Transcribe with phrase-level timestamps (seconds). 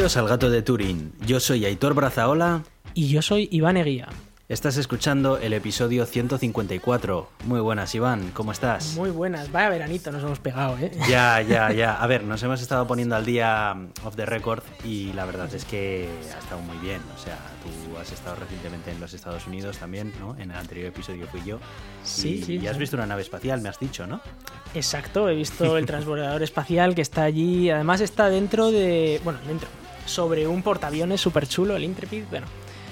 [0.00, 1.12] Bienvenidos al Gato de Turín.
[1.26, 2.62] Yo soy Aitor Brazaola.
[2.94, 4.08] Y yo soy Iván Eguía.
[4.48, 7.28] Estás escuchando el episodio 154.
[7.44, 8.94] Muy buenas, Iván, ¿cómo estás?
[8.96, 9.52] Muy buenas.
[9.52, 10.90] Vaya veranito nos hemos pegado, ¿eh?
[11.06, 12.02] Ya, ya, ya.
[12.02, 15.66] A ver, nos hemos estado poniendo al día off the record y la verdad es
[15.66, 17.02] que ha estado muy bien.
[17.14, 20.34] O sea, tú has estado recientemente en los Estados Unidos también, ¿no?
[20.38, 21.58] En el anterior episodio fui yo.
[22.04, 22.56] Sí, y, sí.
[22.56, 22.80] Y has sí.
[22.80, 24.22] visto una nave espacial, me has dicho, ¿no?
[24.74, 27.68] Exacto, he visto el transbordador espacial que está allí.
[27.68, 29.20] Además está dentro de...
[29.22, 29.68] Bueno, dentro.
[30.10, 32.24] Sobre un portaaviones súper chulo, el Intrepid.
[32.30, 32.46] Bueno,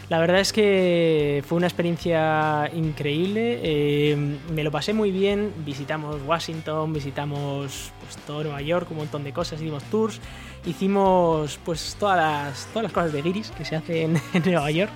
[0.09, 3.59] la verdad es que fue una experiencia increíble.
[3.61, 5.53] eh, me lo pasé muy bien.
[5.67, 9.61] Visitamos Washington, visitamos pues, todo Nueva York, un montón de cosas.
[9.61, 10.21] Hicimos tours,
[10.65, 14.93] hicimos pues todas las, todas las cosas de guiris que se hacen en Nueva York.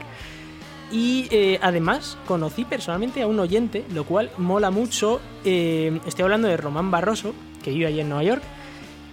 [0.92, 5.20] Y eh, además conocí personalmente a un oyente, lo cual mola mucho.
[5.44, 8.42] Eh, estoy hablando de Román Barroso, que vive allí en Nueva York,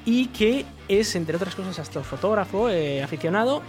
[0.05, 3.61] y que es, entre otras cosas, astrofotógrafo, eh, aficionado.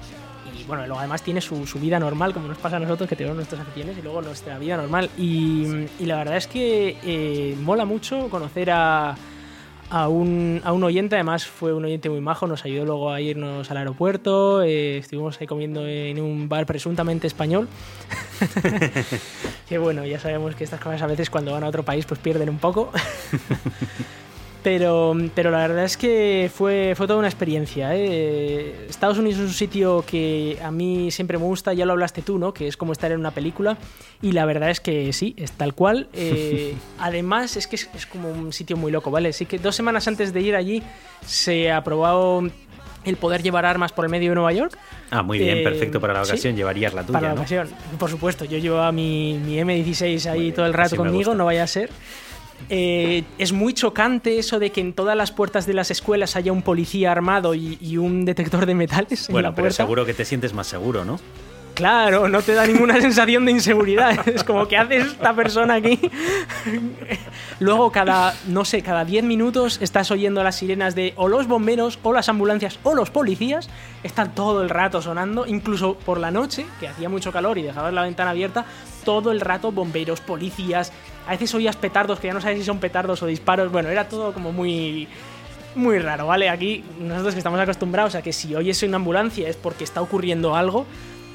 [0.59, 3.17] Y bueno, luego además tiene su, su vida normal, como nos pasa a nosotros, que
[3.17, 5.11] tenemos nuestras aficiones y luego nuestra vida normal.
[5.17, 9.15] Y, y la verdad es que eh, mola mucho conocer a,
[9.91, 13.21] a un, a un oyente, además fue un oyente muy majo, nos ayudó luego a
[13.21, 17.69] irnos al aeropuerto, eh, estuvimos ahí comiendo en un bar presuntamente español.
[19.69, 22.21] que bueno, ya sabemos que estas cosas a veces cuando van a otro país pues
[22.21, 22.93] pierden un poco.
[24.63, 27.97] Pero, pero la verdad es que fue, fue toda una experiencia.
[27.97, 28.87] ¿eh?
[28.91, 32.39] Estados Unidos es un sitio que a mí siempre me gusta, ya lo hablaste tú,
[32.39, 32.53] ¿no?
[32.53, 33.79] Que es como estar en una película.
[34.21, 36.09] Y la verdad es que sí, es tal cual.
[36.13, 39.33] Eh, además, es que es, es como un sitio muy loco, ¿vale?
[39.33, 40.83] Sí que dos semanas antes de ir allí
[41.25, 42.43] se aprobó
[43.05, 44.77] el poder llevar armas por el medio de Nueva York.
[45.11, 46.55] Ah, muy bien, Eh, perfecto para la sí, ocasión.
[46.55, 47.41] Llevarías la tuya, para la ¿no?
[47.41, 47.67] ocasión,
[47.99, 48.45] por supuesto.
[48.45, 51.67] Yo llevaba mi, mi M16 ahí bien, todo el rato así conmigo, no vaya a
[51.67, 51.89] ser.
[52.69, 56.53] Eh, es muy chocante eso de que en todas las puertas de las escuelas haya
[56.53, 59.77] un policía armado y, y un detector de metales en Bueno, la pero puerta.
[59.77, 61.19] seguro que te sientes más seguro, ¿no?
[61.75, 64.29] Claro, no te da ninguna sensación de inseguridad.
[64.29, 65.99] Es como que hace esta persona aquí.
[67.61, 71.99] Luego cada, no sé, cada 10 minutos estás oyendo las sirenas de o los bomberos
[72.03, 73.69] o las ambulancias o los policías.
[74.03, 77.93] Están todo el rato sonando, incluso por la noche, que hacía mucho calor y dejabas
[77.93, 78.65] la ventana abierta,
[79.05, 80.93] todo el rato bomberos, policías.
[81.31, 83.71] A veces oías petardos que ya no sabes si son petardos o disparos.
[83.71, 85.07] Bueno, era todo como muy
[85.77, 86.49] muy raro, ¿vale?
[86.49, 90.57] Aquí nosotros que estamos acostumbrados a que si oyes una ambulancia es porque está ocurriendo
[90.57, 90.87] algo.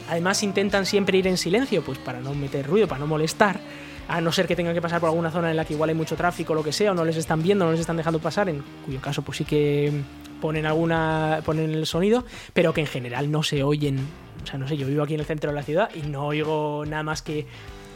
[0.10, 3.62] Además intentan siempre ir en silencio, pues para no meter ruido, para no molestar.
[4.10, 5.96] A no ser que tengan que pasar por alguna zona en la que igual hay
[5.96, 8.20] mucho tráfico o lo que sea, o no les están viendo, no les están dejando
[8.20, 9.94] pasar, en cuyo caso pues sí que
[10.42, 11.40] ponen alguna.
[11.46, 14.06] ponen el sonido, pero que en general no se oyen.
[14.44, 16.26] O sea, no sé, yo vivo aquí en el centro de la ciudad y no
[16.26, 17.48] oigo nada más que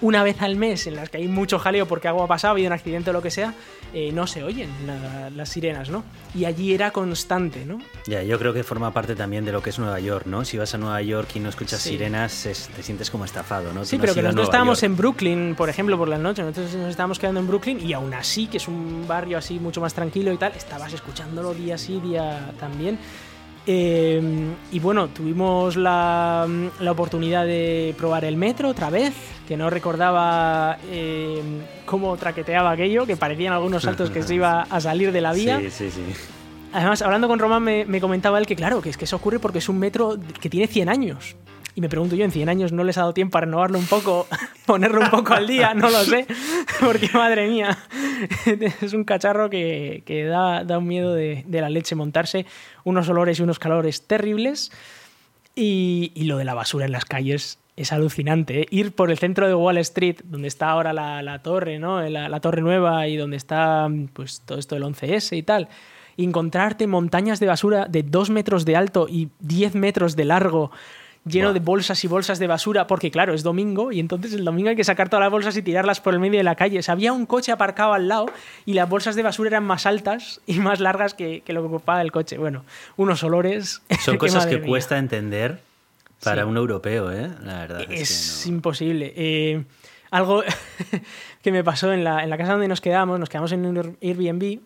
[0.01, 2.53] una vez al mes en las que hay mucho jaleo porque algo ha pasado, ha
[2.53, 3.53] habido un accidente o lo que sea,
[3.93, 6.03] eh, no se oyen la- las sirenas, ¿no?
[6.35, 7.79] Y allí era constante, ¿no?
[8.07, 10.45] Ya, yo creo que forma parte también de lo que es Nueva York, ¿no?
[10.45, 11.89] Si vas a Nueva York y no escuchas Sí.
[11.89, 13.83] sirenas, es- te sientes como estafado, ¿no?
[13.85, 14.91] Sí, no pero que nosotros estábamos York.
[14.91, 16.45] en Brooklyn, por ejemplo, por las noches.
[16.45, 19.81] Nosotros nos estábamos quedando en Brooklyn y aún así, que es un barrio así mucho
[19.81, 22.97] más tranquilo y tal, estabas escuchándolo día sí, día también.
[23.67, 24.21] Eh,
[24.71, 26.47] y bueno, tuvimos la,
[26.79, 29.13] la oportunidad de probar el metro otra vez,
[29.47, 31.41] que no recordaba eh,
[31.85, 35.59] cómo traqueteaba aquello, que parecían algunos saltos que se iba a salir de la vía.
[35.59, 36.01] Sí, sí, sí.
[36.71, 39.39] Además, hablando con Román, me, me comentaba él que, claro, que es que eso ocurre
[39.39, 41.35] porque es un metro que tiene 100 años.
[41.79, 43.85] Y me pregunto yo, ¿en 100 años no les ha dado tiempo a renovarlo un
[43.85, 44.27] poco,
[44.65, 45.73] ponerlo un poco al día?
[45.73, 46.27] No lo sé,
[46.81, 47.77] porque madre mía,
[48.81, 52.45] es un cacharro que, que da, da un miedo de, de la leche montarse,
[52.83, 54.73] unos olores y unos calores terribles.
[55.55, 58.63] Y, y lo de la basura en las calles es alucinante.
[58.63, 58.67] ¿eh?
[58.71, 62.01] Ir por el centro de Wall Street, donde está ahora la, la torre, ¿no?
[62.01, 65.69] La, torre nueva y donde está pues, todo esto del 11S y tal.
[66.17, 70.71] encontrarte montañas de basura de 2 metros de alto y 10 metros de largo
[71.29, 71.53] lleno Buah.
[71.53, 74.75] de bolsas y bolsas de basura, porque claro, es domingo y entonces el domingo hay
[74.75, 76.79] que sacar todas las bolsas y tirarlas por el medio de la calle.
[76.79, 78.25] O sea, había un coche aparcado al lado
[78.65, 81.67] y las bolsas de basura eran más altas y más largas que, que lo que
[81.67, 82.37] ocupaba el coche.
[82.37, 82.65] Bueno,
[82.97, 83.81] unos olores.
[84.01, 84.67] Son cosas que mía.
[84.67, 85.61] cuesta entender
[86.23, 86.49] para Sí.
[86.49, 87.29] un europeo, ¿eh?
[87.43, 88.55] La verdad es, Es que no.
[88.57, 89.13] imposible.
[89.15, 89.63] Eh,
[90.11, 90.43] algo
[91.43, 93.97] que me pasó en la, en la casa donde nos quedamos, nos quedamos en un
[94.01, 94.59] Airbnb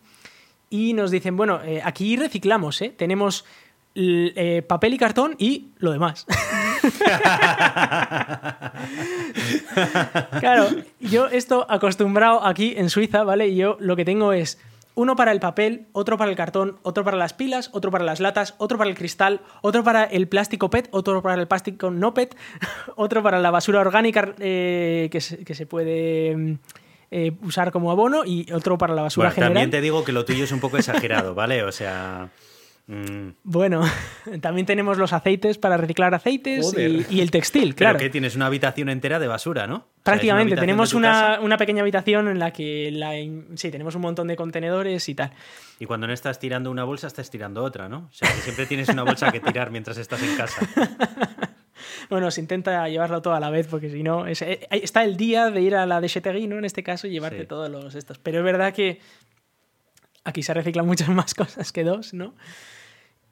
[0.70, 2.90] y nos dicen, bueno, eh, aquí reciclamos, ¿eh?
[2.98, 3.46] Tenemos
[3.96, 6.26] eh, papel y cartón y lo demás.
[10.40, 10.68] claro,
[11.00, 13.56] yo esto acostumbrado aquí en Suiza, ¿vale?
[13.56, 14.60] Yo lo que tengo es
[14.96, 18.20] uno para el papel, otro para el cartón, otro para las pilas, otro para las
[18.20, 22.14] latas, otro para el cristal, otro para el plástico PET, otro para el plástico no
[22.14, 22.36] PET,
[22.96, 26.54] otro para la basura orgánica eh, que, se, que se puede mm,
[27.12, 29.54] eh, usar como abono y otro para la basura Bueno, general.
[29.54, 31.64] también te digo que lo tuyo es un poco exagerado, ¿vale?
[31.64, 32.30] O sea,
[32.86, 33.30] Mm.
[33.44, 33.82] Bueno,
[34.42, 37.98] también tenemos los aceites para reciclar aceites y, y el textil, claro.
[37.98, 39.76] Pero que tienes una habitación entera de basura, ¿no?
[39.76, 43.14] O sea, es una Prácticamente, tenemos una, una pequeña habitación en la que la,
[43.56, 45.32] sí, tenemos un montón de contenedores y tal.
[45.80, 48.10] Y cuando no estás tirando una bolsa, estás tirando otra, ¿no?
[48.12, 50.68] O sea, que siempre tienes una bolsa que tirar mientras estás en casa.
[52.10, 55.18] Bueno, se intenta llevarlo todo a la vez porque si no, es- eh, está el
[55.18, 56.58] día de ir a la de Chetegui, ¿no?
[56.58, 57.46] En este caso, y llevarte Sí.
[57.48, 58.20] todos los estos.
[58.20, 59.00] Pero es verdad que
[60.24, 62.34] aquí se reciclan muchas más cosas que dos, ¿no?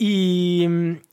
[0.04, 0.66] Y,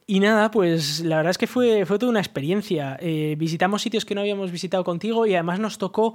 [0.09, 2.97] nada, pues la verdad es que fue, fue toda una experiencia.
[3.01, 6.15] Eh, visitamos sitios que no habíamos visitado contigo y además nos tocó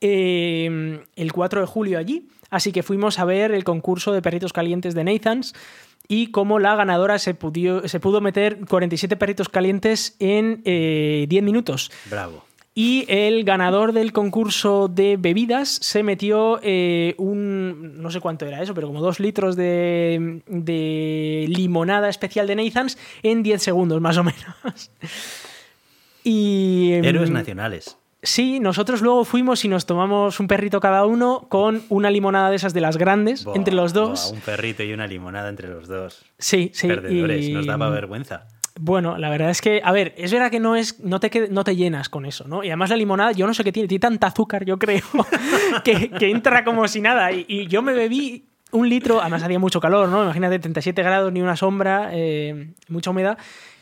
[0.00, 2.28] eh, el 4 de julio allí.
[2.50, 5.52] Así que fuimos a ver el concurso de perritos calientes de Nathans
[6.06, 11.42] y cómo la ganadora se, pudió- se pudo meter 47 perritos calientes en eh, 10
[11.42, 11.90] minutos.
[12.08, 12.44] Bravo.
[12.74, 18.00] Y el ganador del concurso de bebidas se metió eh, un.
[18.00, 22.96] No sé cuánto era eso, pero como dos litros de, de limonada especial de Nathans
[23.22, 24.90] en 10 segundos, más o menos.
[26.24, 26.92] Y.
[27.02, 27.98] Héroes mm, nacionales.
[28.22, 32.56] Sí, nosotros luego fuimos y nos tomamos un perrito cada uno con una limonada de
[32.56, 34.30] esas de las grandes entre los dos.
[34.32, 36.24] un perrito y una limonada entre los dos.
[36.38, 36.86] Sí, sí.
[36.86, 38.46] Perdedores, y- nos daba vergüenza.
[38.80, 41.62] Bueno, la verdad es que, a ver, es verdad que no es, no te, no
[41.62, 42.64] te llenas con eso, ¿no?
[42.64, 45.02] Y además la limonada, yo no sé qué tiene, tiene tanta azúcar, yo creo,
[45.84, 47.32] que, que entra como si nada.
[47.32, 50.24] Y, y yo me bebí un litro, además hacía mucho calor, ¿no?
[50.24, 53.36] Imagínate, 37 grados, ni una sombra, eh, mucha humedad.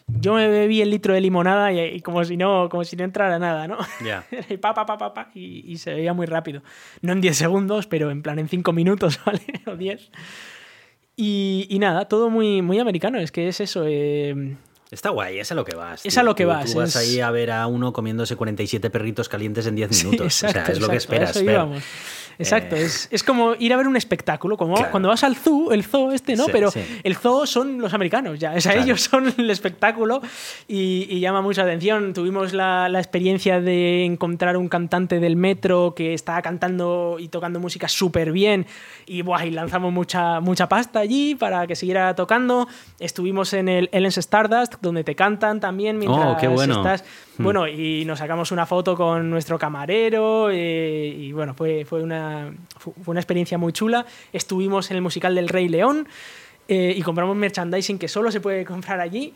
[0.08, 3.04] Yo me bebí el litro de limonada y, y como si no, como si no
[3.04, 3.78] entrara nada, ¿no?
[4.04, 4.24] Ya.
[4.50, 6.64] y pa, pa, pa, pa, pa, y, y se veía muy rápido.
[7.00, 9.40] No en 10 segundos, pero en plan en 5 minutos, ¿vale?
[9.68, 10.10] O 10.
[11.14, 13.20] Y, y nada, todo muy, muy americano.
[13.20, 13.84] Es que es eso.
[13.86, 14.56] eh,
[14.90, 16.04] Está guay, es a lo que vas.
[16.04, 16.20] Es tío.
[16.20, 18.90] a lo que Tú- vas, Tú vas es- ahí a ver a uno comiéndose 47
[18.90, 20.26] perritos calientes en 10 Sí, minutos.
[20.26, 21.36] o sea, exacto, es lo que esperas.
[22.38, 22.82] Exacto, Eh.
[22.84, 24.90] es, es como ir a ver un espectáculo, como Claro.
[24.90, 26.44] cuando vas al zoo, el zoo este, ¿no?
[26.46, 26.80] Sí, Pero sí.
[27.02, 28.84] el zoo son los americanos, ya, o sea, Claro.
[28.86, 30.20] ellos son el espectáculo
[30.68, 32.12] y, y llama mucha atención.
[32.14, 37.60] Tuvimos la, la experiencia de encontrar un cantante del metro que estaba cantando y tocando
[37.60, 38.66] música súper bien
[39.06, 42.68] y, buah, y lanzamos mucha, mucha pasta allí para que siguiera tocando.
[42.98, 46.76] Estuvimos en el Ellen's Stardust, donde te cantan también mientras Oh, qué bueno.
[46.76, 47.04] estás...
[47.38, 47.42] Mm.
[47.44, 52.52] Bueno, y nos sacamos una foto con nuestro camarero eh, y bueno, fue, fue, una,
[52.78, 54.04] fu- fue una experiencia muy chula.
[54.32, 56.06] Estuvimos en el musical del Rey León
[56.68, 59.32] eh, y compramos merchandising que solo se puede comprar allí.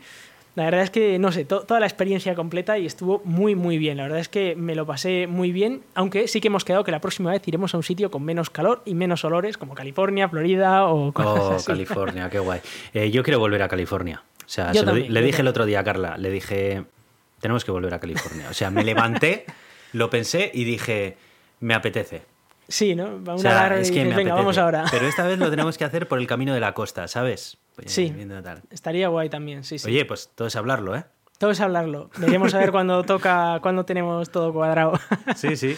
[0.55, 3.77] La verdad es que, no sé, to- toda la experiencia completa y estuvo muy, muy
[3.77, 3.97] bien.
[3.97, 6.91] La verdad es que me lo pasé muy bien, aunque sí que hemos quedado que
[6.91, 10.29] la próxima vez iremos a un sitio con menos calor y menos olores, como California,
[10.29, 11.65] Florida o cosas Oh, así.
[11.67, 12.61] California, qué guay.
[12.93, 14.23] Eh, yo quiero volver a California.
[14.45, 15.47] O sea, se lo le dije el también.
[15.47, 16.85] otro día a Carla, le dije,
[17.45, 18.47] tenemos que volver a California.
[18.49, 19.45] O sea, me levanté,
[19.93, 21.15] lo pensé y dije,
[21.59, 22.23] me apetece.
[22.67, 23.23] Sí, ¿no?
[23.23, 24.41] Va O sea, larga y es que dices, me venga, apetece.
[24.43, 24.85] vamos ahora.
[24.89, 27.57] Pero esta vez lo tenemos que hacer por el camino de la costa, ¿sabes?
[27.75, 28.11] Pues, Sí.
[28.43, 28.63] tal.
[28.71, 29.87] Estaría guay también, sí, sí.
[29.87, 31.03] Oye, pues todo es hablarlo, ¿eh?
[31.37, 32.09] Todo es hablarlo.
[32.17, 34.99] Veremos a ver cuando toca, cuando tenemos todo cuadrado.
[35.35, 35.75] Sí, sí.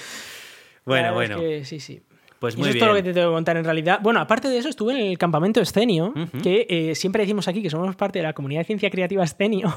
[0.85, 1.35] Bueno, bueno.
[1.35, 2.01] es que sí, sí.
[2.39, 2.85] Pues muy eso es bien.
[2.85, 3.99] todo lo que te tengo que contar en realidad.
[4.03, 6.37] Bueno, aparte de eso, estuve en el campamento Escenio, Ujú.
[6.43, 9.75] que eh, siempre decimos aquí que somos parte de la comunidad de ciencia creativa Escenio.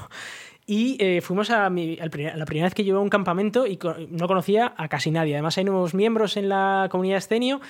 [0.72, 3.76] Y eh, fuimos a, mi- primer- la primera vez que llevé a un campamento y
[4.10, 5.34] no conocía a casi nadie.
[5.34, 7.60] Además, hay nuevos miembros en la comunidad Escenio.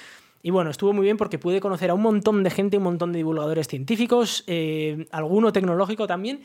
[0.42, 3.12] Y bueno, estuvo muy bien porque pude conocer a un montón de gente, un montón
[3.12, 6.40] de divulgadores científicos, eh, alguno tecnológico también.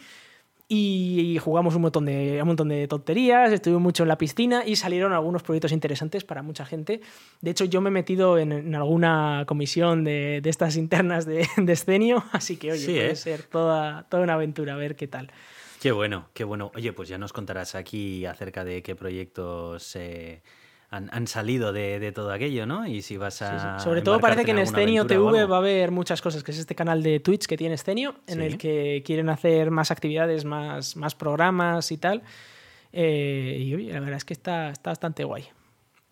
[0.67, 4.77] Y jugamos un montón de, un montón de tonterías, estuve mucho en la piscina y
[4.77, 7.01] salieron algunos proyectos interesantes para mucha gente.
[7.41, 11.47] De hecho, yo me he metido en, en alguna comisión de, de estas internas de,
[11.57, 13.15] de Escenio, así que oye, Sí, puede ¿eh?
[13.15, 15.29] ser toda, toda una aventura, a ver qué tal.
[15.85, 16.71] Qué bueno, qué bueno.
[16.73, 20.41] Oye, pues ya nos contarás aquí acerca de qué proyectos eh,
[20.89, 22.87] han, han salido de, de todo aquello, ¿no?
[22.87, 23.77] Y si vas a.
[23.77, 23.83] sí.
[23.83, 26.57] Sobre todo parece que en alguna Escenio TV va a haber muchas cosas, que es
[26.57, 28.45] este canal de Twitch que tiene Escenio, en Sí.
[28.45, 32.23] el que quieren hacer más actividades, más, más programas y tal.
[32.91, 35.43] Eh, y oye, la verdad es que está, está bastante guay.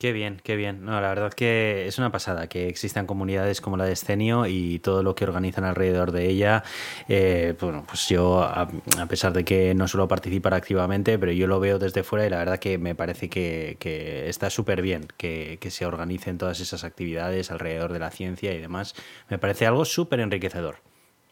[0.04, 0.84] Qué bien, qué bien.
[0.84, 4.80] No, la verdad que es una pasada que existan comunidades como la de Escenio y
[4.80, 6.62] todo lo que organizan alrededor de ella.
[7.08, 8.70] Eh, bueno, pues yo, a,
[9.00, 12.30] a pesar de que no suelo participar activamente, pero yo lo veo desde fuera y
[12.30, 16.60] la verdad que me parece que, que está súper bien que, que se organicen todas
[16.60, 18.96] esas actividades alrededor de la ciencia y demás.
[19.30, 20.80] Me parece algo súper enriquecedor.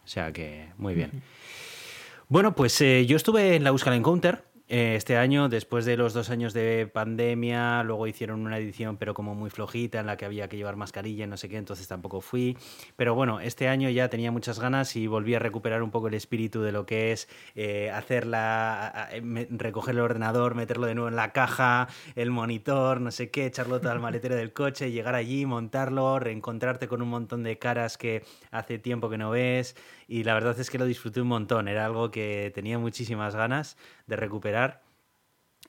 [0.05, 1.23] O sea que, muy bien.
[2.29, 6.29] Bueno, pues eh, yo estuve en la Euskal Encounter este año, después de los dos
[6.29, 10.47] años de pandemia, luego hicieron una edición pero como muy flojita en la que había
[10.47, 12.57] que llevar mascarilla y no sé qué, entonces tampoco fui.
[12.95, 16.13] Pero bueno, este año ya tenía muchas ganas y volví a recuperar un poco el
[16.13, 19.09] espíritu de lo que es eh, hacerla,
[19.49, 23.81] recoger el ordenador, meterlo de nuevo en la caja, el monitor, no sé qué, echarlo
[23.81, 28.23] todo al maletero del coche, llegar allí, montarlo, reencontrarte con un montón de caras que
[28.51, 29.75] hace tiempo que no ves
[30.11, 31.69] y la verdad es que lo disfruté un montón.
[31.69, 33.77] Era algo que tenía muchísimas ganas
[34.07, 34.81] de recuperar.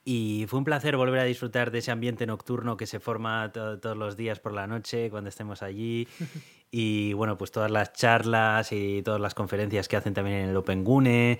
[0.05, 3.97] Y fue un placer volver a disfrutar de ese ambiente nocturno que se forma todos
[3.97, 6.09] los días por la noche cuando estemos allí.
[6.75, 10.57] Y bueno, pues todas las charlas y todas las conferencias que hacen también en el
[10.57, 11.39] Open Gune.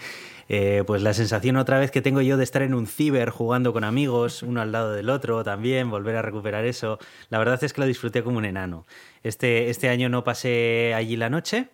[0.51, 3.73] Eh, pues la sensación otra vez que tengo yo de estar en un ciber jugando
[3.73, 6.99] con amigos, uno al lado del otro también, volver a recuperar eso.
[7.31, 8.85] La verdad es que lo disfruté como un enano.
[9.23, 11.71] Este, este año no pasé allí la noche.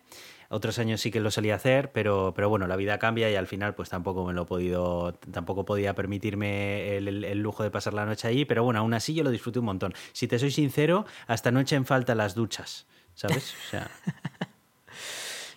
[0.51, 3.45] Otros años sí que lo solía hacer, pero, pero bueno, la vida cambia y al
[3.45, 8.05] final pues tampoco me lo he podido, tampoco podía permitirme el, lujo de pasar la
[8.05, 9.93] noche allí, pero bueno, aún así yo lo disfruté un montón.
[10.11, 13.53] Si te soy sincero, hasta noche en falta las duchas, ¿sabes?
[13.53, 13.91] O sea...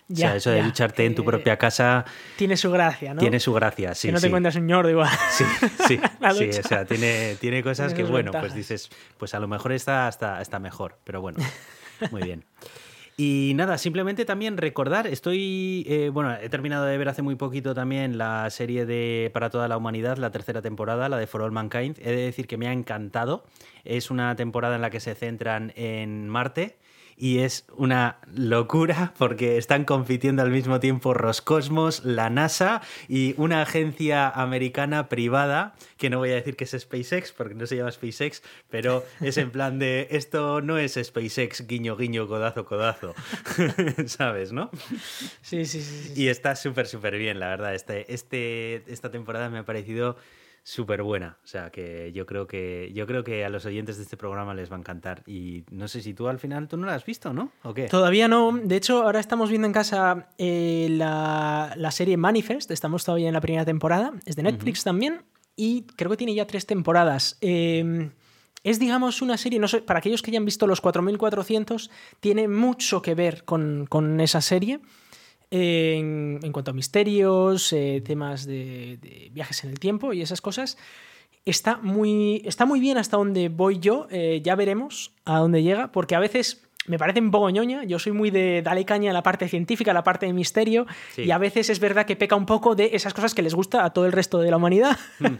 [0.09, 2.05] eso de ducharte en tu propia casa.
[2.35, 3.19] Tiene su gracia, ¿no?
[3.19, 4.09] Tiene su gracia, sí.
[4.09, 5.09] Que no te encuentras un ñordo igual.
[5.31, 5.43] Sí,
[5.87, 5.99] sí.
[6.37, 10.07] sí o sea, tiene, tiene cosas que, bueno, pues dices, pues a lo mejor está
[10.07, 11.39] hasta, está mejor, pero bueno,
[12.11, 12.45] muy bien.
[13.15, 17.75] Y nada, simplemente también recordar, estoy, eh, bueno, he terminado de ver hace muy poquito
[17.75, 21.51] también la serie de Para toda la humanidad, la tercera temporada, la de For All
[21.51, 21.99] Mankind.
[21.99, 23.43] He de decir que me ha encantado.
[23.83, 26.77] Es una temporada en la que se centran en Marte
[27.17, 33.61] y es una locura porque están compitiendo al mismo tiempo Roscosmos, la NASA y una
[33.61, 37.91] agencia americana privada, que no voy a decir que es SpaceX porque no se llama
[37.91, 43.13] SpaceX, pero es en plan de esto no es SpaceX, guiño, guiño, codazo, codazo,
[44.05, 44.69] ¿sabes, no?
[45.41, 46.13] Sí, sí, sí.
[46.15, 47.75] Y está súper, súper bien, la verdad.
[47.75, 50.17] Este, este, esta temporada me ha parecido
[50.63, 51.37] súper buena.
[51.43, 54.53] O sea, que yo creo que yo creo que a los oyentes de este programa
[54.53, 55.23] les va a encantar.
[55.27, 57.51] Y no sé si tú al final tú no la has visto, ¿no?
[57.63, 57.87] ¿O qué?
[57.87, 58.57] Todavía no.
[58.63, 62.71] De hecho, ahora estamos viendo en casa eh, la, serie Manifest.
[62.71, 64.13] Estamos todavía en la primera temporada.
[64.25, 65.23] Es de Netflix también.
[65.55, 67.37] Y creo que tiene ya tres temporadas.
[67.41, 68.11] Em,
[68.63, 71.91] es, digamos, una serie, no sé, para aquellos que hayan visto los 4400,
[72.21, 74.79] tiene mucho que ver con, con esa serie
[75.53, 80.77] en, cuanto a misterios, eh, temas de, viajes en el tiempo y esas cosas.
[81.45, 85.91] Está muy, está muy bien hasta donde voy yo, eh, ya veremos a dónde llega,
[85.91, 87.83] porque a veces me parece un poco ñoña.
[87.83, 90.87] Yo soy muy de darle caña a la parte científica, a la parte de misterio,
[91.17, 93.85] y a veces es verdad que peca un poco de esas cosas que les gusta
[93.85, 94.97] a todo el resto de la humanidad.
[95.19, 95.35] Mm.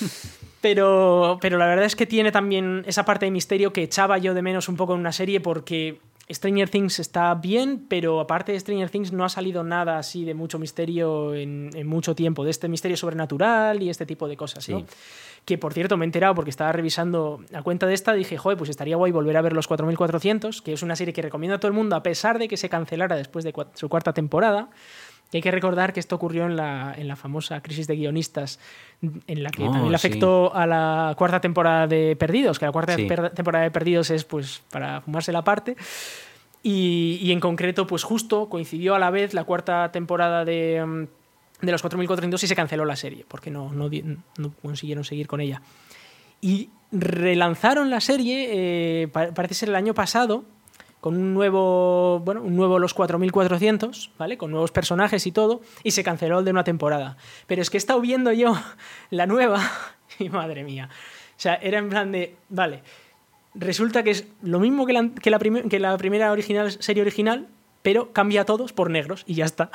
[0.60, 4.32] pero, pero la verdad es que tiene también esa parte de misterio que echaba yo
[4.32, 8.58] de menos un poco en una serie porque Stranger Things está bien, pero aparte de
[8.58, 12.68] Stranger Things no ha salido nada así de mucho misterio en, mucho tiempo, de este
[12.68, 14.84] misterio sobrenatural y este tipo de cosas, ¿no?
[15.44, 18.58] Que por cierto me he enterado porque estaba revisando a cuenta de esta, dije, joder,
[18.58, 21.60] pues estaría guay volver a ver los 4400, que es una serie que recomiendo a
[21.60, 24.70] todo el mundo a pesar de que se cancelara después de su cuarta temporada.
[25.32, 28.60] Y hay que recordar que esto ocurrió en la, en la famosa crisis de guionistas,
[29.02, 32.72] en la que oh, también le afectó a la cuarta temporada de Perdidos, que la
[32.72, 35.76] cuarta temporada de Perdidos es pues para fumarse la parte.
[36.62, 41.64] Y, y, en concreto, pues justo coincidió a la vez la cuarta temporada de, mm,
[41.64, 43.88] de los 4402 y se canceló la serie, porque no, no,
[44.38, 45.62] no consiguieron seguir con ella.
[46.40, 48.48] Y relanzaron la serie,
[49.02, 50.44] eh, parece ser el año pasado,
[51.06, 54.36] con un nuevo, bueno, un nuevo Los 4400, ¿vale?
[54.36, 57.16] Con nuevos personajes y todo, y se canceló el de una temporada.
[57.46, 58.56] Pero es que he estado viendo yo
[59.10, 59.62] la nueva
[60.18, 60.88] y madre mía.
[60.90, 62.82] O sea, era en plan de, vale,
[63.54, 67.46] resulta que es lo mismo que la, que la, que la primera original, serie original,
[67.86, 69.70] pero cambia a todos por negros y ya está.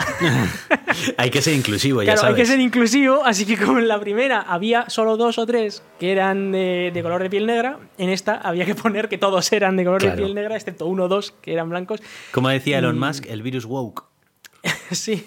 [1.17, 4.01] hay que ser inclusivo, ya claro, Hay que ser inclusivo, así que como en la
[4.01, 8.35] primera había solo dos o tres que eran de, color de piel negra, en esta
[8.35, 11.31] había que poner que todos eran de color de piel negra, excepto uno o dos
[11.41, 12.01] que eran blancos.
[12.33, 14.03] Como decía Elon Musk, el virus woke.
[14.91, 15.25] sí.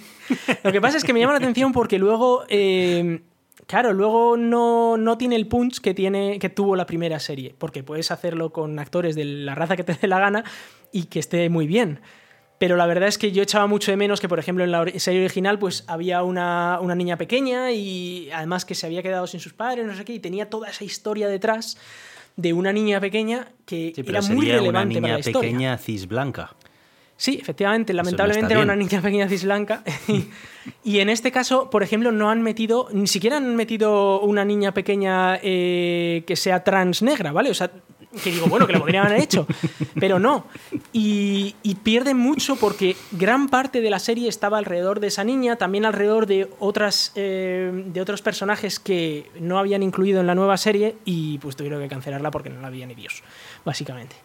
[0.63, 2.45] Lo que pasa es que me llama la atención porque luego...
[2.51, 3.23] Eh,
[3.67, 7.83] claro, luego no, no, tiene el punch que, tiene, que tuvo la primera serie, porque
[7.83, 10.45] puedes hacerlo con actores de la raza que te dé la gana
[10.93, 12.01] y que esté muy bien.
[12.59, 14.85] Pero la verdad es que yo echaba mucho de menos que, por ejemplo, en la
[14.97, 19.53] serie original, pues había una, niña pequeña y además que se había quedado sin sus
[19.53, 21.77] padres, no sé qué, y tenía toda esa historia detrás
[22.37, 26.55] de una niña pequeña que era muy relevante una niña pequeña cis blanca.
[27.17, 29.85] Sí, efectivamente, lamentablemente era una niña pequeña cis blanca.
[30.85, 34.75] y, en este caso, por ejemplo, no han metido, ni siquiera han metido una niña
[34.75, 37.51] pequeña eh, que sea trans negra, ¿vale?
[37.51, 37.71] O sea,
[38.23, 39.47] que digo, bueno, que lo podrían haber hecho,
[39.99, 40.47] pero no.
[40.93, 45.57] Y, y pierde mucho porque gran parte de la serie estaba alrededor de esa niña,
[45.57, 50.57] también alrededor de, otras, eh, de otros personajes que no habían incluido en la nueva
[50.57, 53.23] serie y pues tuvieron que cancelarla porque no la había ni Dios,
[53.65, 54.17] básicamente.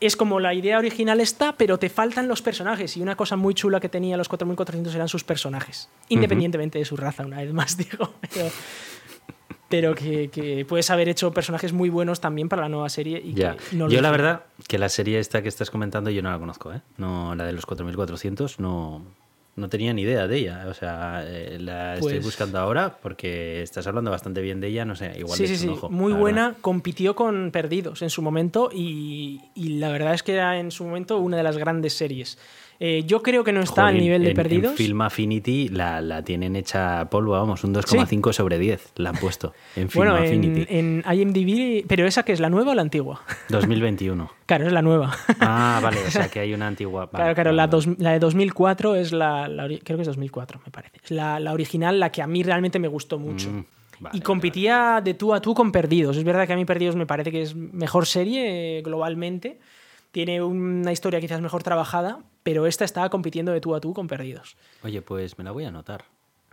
[0.00, 2.96] Es como la idea original está, pero te faltan los personajes.
[2.96, 5.88] Y una cosa muy chula que tenía los 4400 eran sus personajes.
[6.08, 8.14] Independientemente de su raza, una vez más, digo.
[8.32, 8.48] Pero,
[9.68, 13.20] pero que, puedes haber hecho personajes muy buenos también para la nueva serie.
[13.22, 16.72] Y yo la verdad que la serie esta que estás comentando yo no la conozco,
[16.72, 16.80] ¿eh?
[16.96, 19.02] No, la de los 4400 no,
[19.56, 20.66] No tenía ni idea de ella.
[20.68, 24.84] O sea, eh, la estoy Pues- buscando ahora porque estás hablando bastante bien de ella.
[24.84, 26.46] No sé, igual Sí, le sí, sí, un ojo, muy buena.
[26.48, 26.60] verdad.
[26.60, 30.84] Compitió con Perdidos en su momento y, y la verdad es que era en su
[30.84, 32.38] momento una de las grandes series.
[32.80, 34.70] Eh, yo creo que no está al Jolín, nivel de en- Perdidos.
[34.72, 39.16] En Film Affinity la, la tienen hecha polvo, vamos, un 2,5 sobre 10 la han
[39.16, 40.64] puesto en Film bueno, Affinity.
[40.68, 43.20] en IMDb, pero esa que es la nueva o la antigua.
[43.48, 44.30] 2021.
[44.46, 45.12] Claro, es la nueva.
[45.40, 47.06] Ah, vale, o sea que hay una antigua.
[47.06, 47.70] vale, claro, claro, vale, la, vale.
[47.70, 50.98] dos- la de 2004 es la, la creo que es 2004, me parece.
[51.02, 53.48] Es la, la original, la que a mí realmente me gustó mucho.
[53.50, 53.64] Mm,
[54.00, 56.16] vale, y competía de tú a tú con Perdidos.
[56.16, 59.58] Es verdad que a mí Perdidos me parece que es mejor serie eh, globalmente.
[60.10, 64.06] Tiene una historia quizás mejor trabajada, pero esta estaba compitiendo de tú a tú con
[64.08, 64.56] Perdidos.
[64.82, 66.04] Oye, pues me la voy a anotar.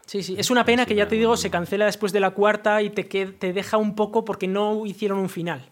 [0.06, 0.36] Sí, sí.
[0.38, 2.90] Es una pena sí, que ya te digo, se cancela después de la cuarta y
[2.90, 5.68] te, que- te deja un poco porque no hicieron un final.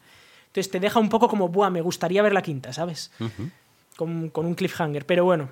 [0.47, 3.11] Entonces te deja un poco como, buah, me gustaría ver la quinta, ¿sabes?
[3.97, 5.05] Con, con un cliffhanger.
[5.05, 5.49] Pero bueno,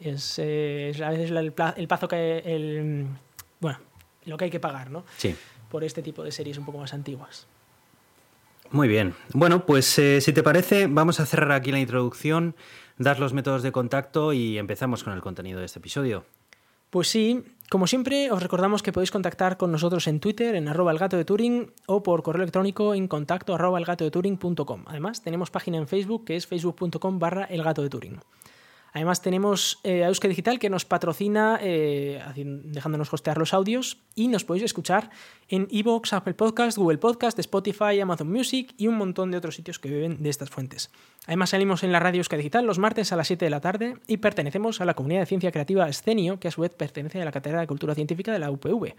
[0.00, 1.36] es, eh, es, el,
[1.76, 2.38] el pazo que.
[2.44, 3.06] El,
[3.60, 3.78] bueno,
[4.24, 5.04] lo que hay que pagar, ¿no?
[5.16, 5.36] Sí.
[5.70, 7.46] Por este tipo de series un poco más antiguas.
[8.70, 9.14] Muy bien.
[9.32, 12.54] Bueno, pues eh, si te parece, vamos a cerrar aquí la introducción,
[12.98, 16.24] dar los métodos de contacto y empezamos con el contenido de este episodio.
[16.90, 20.90] Pues sí, como siempre, os recordamos que podéis contactar con nosotros en Twitter, en arroba
[20.90, 24.84] el gato de Turing, o por correo electrónico en contacto arroba elgatodeturing.com.
[24.86, 28.20] Además, tenemos página en Facebook que es facebook.com barra el gato de Turing.
[28.92, 34.28] Además, tenemos eh, a Euska Digital que nos patrocina eh, dejándonos hostear los audios y
[34.28, 35.10] nos podéis escuchar
[35.48, 39.78] en Evox, Apple Podcast, Google Podcast, Spotify, Amazon Music y un montón de otros sitios
[39.78, 40.90] que beben de estas fuentes.
[41.26, 43.98] Además, salimos en la radio Euska Digital los martes a las 7 de la tarde
[44.06, 47.24] y pertenecemos a la comunidad de ciencia creativa Escenio, que a su vez pertenece a
[47.24, 48.94] la Cátedra de Cultura Científica de la UPV.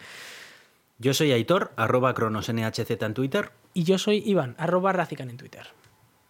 [0.99, 3.51] Yo soy Aitor, arroba cronosnhz en Twitter.
[3.73, 5.67] Y yo soy Iván, arroba Racican en Twitter.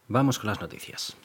[0.08, 1.18] Vamos con las noticias.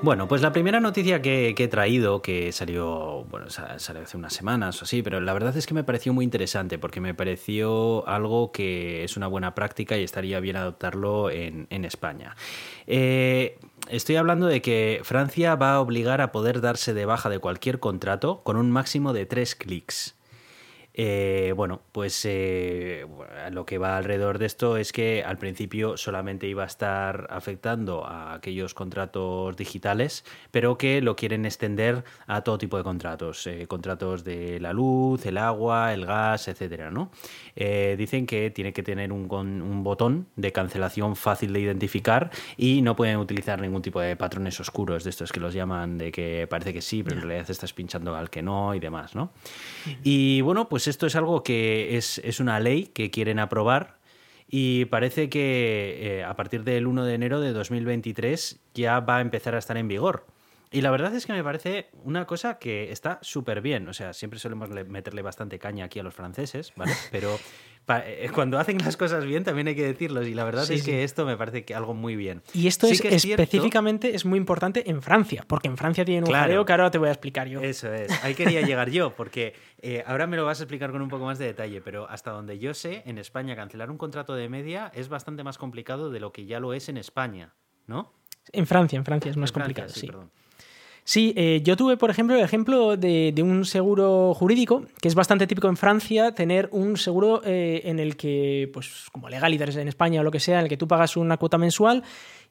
[0.00, 4.34] Bueno, pues la primera noticia que, he traído, que salió, bueno, sa- salió hace unas
[4.34, 8.06] semanas o así, pero la verdad es que me pareció muy interesante porque me pareció
[8.06, 12.36] algo que es una buena práctica y estaría bien adoptarlo en, en España.
[12.86, 17.38] Eh, estoy hablando de que Francia va a obligar a poder darse de baja de
[17.38, 20.15] cualquier contrato con un máximo de tres clics.
[20.98, 23.06] Eh, bueno, pues eh,
[23.50, 28.06] lo que va alrededor de esto es que al principio solamente iba a estar afectando
[28.06, 33.66] a aquellos contratos digitales, pero que lo quieren extender a todo tipo de contratos, eh,
[33.68, 37.10] contratos de la luz, el agua, el gas, etcétera, ¿no?
[37.54, 42.96] Dicen que tiene que tener un, un botón de cancelación fácil de identificar y no
[42.96, 46.72] pueden utilizar ningún tipo de patrones oscuros de estos que los llaman de que parece
[46.72, 49.32] que sí, pero en realidad estás pinchando al que no y demás, ¿no?
[50.02, 53.96] Y bueno, pues esto es algo que es, es una ley que quieren aprobar
[54.48, 59.20] y parece que eh, a partir del 1 de enero de 2023 ya va a
[59.20, 60.26] empezar a estar en vigor.
[60.70, 63.88] Y la verdad es que me parece una cosa que está súper bien.
[63.88, 66.92] O sea, siempre solemos le- meterle bastante caña aquí a los franceses, ¿vale?
[67.12, 67.38] Pero
[67.88, 70.26] eh, cuando hacen las cosas bien también hay que decirlos.
[70.26, 70.90] Y la verdad Sí, es sí.
[70.90, 72.42] que esto me parece que algo muy bien.
[72.52, 75.76] Y esto Sí es, que es cierto- específicamente es muy importante en Francia, porque en
[75.76, 76.42] Francia tienen un Claro.
[76.46, 77.60] jaleo que ahora te voy a explicar yo.
[77.60, 81.00] Eso es, ahí quería llegar yo, porque eh, ahora me lo vas a explicar con
[81.00, 84.34] un poco más de detalle, pero hasta donde yo sé, en España cancelar un contrato
[84.34, 87.54] de media es bastante más complicado de lo que ya lo es en España,
[87.86, 88.12] ¿no?
[88.52, 90.06] En Francia, en Francia es más Francia, complicado, sí.
[90.08, 90.30] perdón.
[91.08, 95.46] Sí, eh, yo tuve, por ejemplo, el ejemplo de, un seguro jurídico, que es bastante
[95.46, 100.20] típico en Francia, tener un seguro eh, en el que, pues como legalitas en España
[100.20, 102.02] o lo que sea, en el que tú pagas una cuota mensual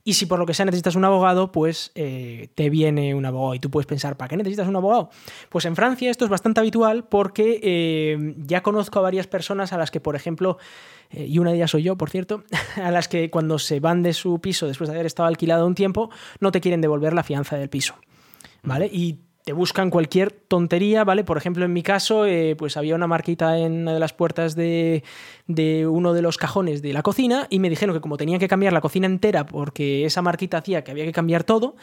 [0.06, 3.56] y si por lo que sea necesitas un abogado, pues eh, te viene un abogado
[3.56, 5.10] y tú puedes pensar, ¿para qué necesitas un abogado?
[5.50, 9.78] Pues en Francia esto es bastante habitual porque eh, ya conozco a varias personas a
[9.78, 10.60] las que, por ejemplo,
[11.12, 12.46] y una de ellas soy yo, por cierto,
[12.82, 15.76] a las que cuando se van de su piso después de haber estado alquilado un
[15.76, 17.96] tiempo, no te quieren devolver la fianza del piso.
[18.65, 18.89] ¿Vale?
[18.91, 21.23] Y te buscan cualquier tontería, ¿vale?
[21.23, 24.56] Por ejemplo, en mi caso, eh, pues había una marquita en una de las puertas
[24.56, 25.04] de,
[25.88, 28.73] uno de los cajones de la cocina y me dijeron que como tenían que cambiar
[28.73, 31.75] la cocina entera porque esa marquita hacía que había que cambiar todo,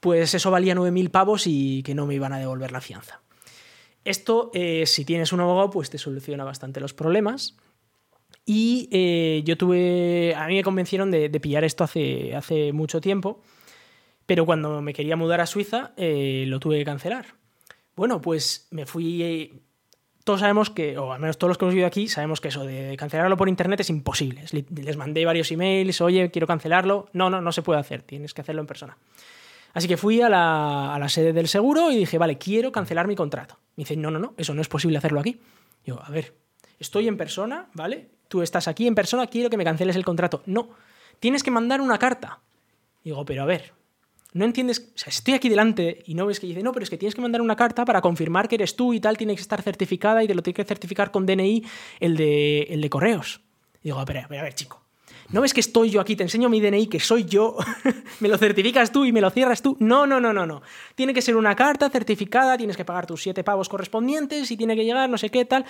[0.00, 3.20] pues eso valía 9.000 pavos y que no me iban a devolver la fianza.
[4.06, 7.54] Esto, eh, si tienes un abogado, pues te soluciona bastante los problemas.
[8.46, 13.02] Y eh, yo tuve, a mí me convencieron de, de pillar esto hace, hace mucho
[13.02, 13.42] tiempo.
[14.26, 17.26] Pero cuando me quería mudar a Suiza, eh, lo tuve que cancelar.
[17.96, 19.22] Bueno, pues me fui.
[19.22, 19.52] eh,
[20.24, 22.64] todos sabemos que, o al menos todos los que hemos vivido aquí, sabemos que eso
[22.64, 24.44] de cancelarlo por internet es imposible.
[24.70, 27.08] Les- mandé varios emails, oye, quiero cancelarlo.
[27.12, 28.96] No, no, no se puede hacer, tienes que hacerlo en persona.
[29.74, 33.06] Así que fui a la, a la sede del seguro y dije, vale, quiero cancelar
[33.06, 33.58] mi contrato.
[33.76, 35.40] Me dicen, no, no, no, eso no es posible hacerlo aquí.
[35.84, 36.32] Yo, a ver,
[36.78, 38.08] estoy en persona, ¿vale?
[38.28, 40.42] Tú estás aquí en persona, quiero que me canceles el contrato.
[40.46, 40.70] No,
[41.20, 42.40] tienes que mandar una carta.
[43.02, 43.72] Digo, pero a ver,
[44.34, 47.14] no entiendes, estoy aquí delante y no ves que dice, no, pero es que tienes
[47.14, 50.24] que mandar una carta para confirmar que eres tú y tal, tiene que estar certificada
[50.24, 51.64] y te lo tiene que certificar con DNI
[52.00, 53.40] el de, el de correos.
[53.80, 54.82] Y digo, a ver, a ver, chico.
[55.30, 56.16] ¿No ves que estoy yo aquí?
[56.16, 57.56] Te enseño mi DNI, que soy yo.
[58.20, 59.76] me lo certificas tú y me lo cierras tú.
[59.78, 60.62] No, no, no, no, no.
[60.96, 64.74] Tiene que ser una carta certificada, tienes que pagar tus siete pavos correspondientes y tiene
[64.74, 65.64] que llegar, no sé qué, tal.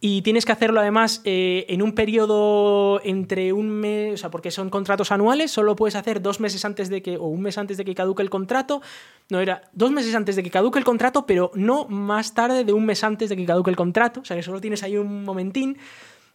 [0.00, 4.52] Y tienes que hacerlo además eh, en un periodo entre un mes, o sea, porque
[4.52, 7.76] son contratos anuales, solo puedes hacer dos meses antes de que, o un mes antes
[7.76, 8.80] de que caduque el contrato.
[9.28, 12.72] No, era dos meses antes de que caduque el contrato, pero no más tarde de
[12.72, 14.20] un mes antes de que caduque el contrato.
[14.20, 15.76] O sea, que solo tienes ahí un momentín.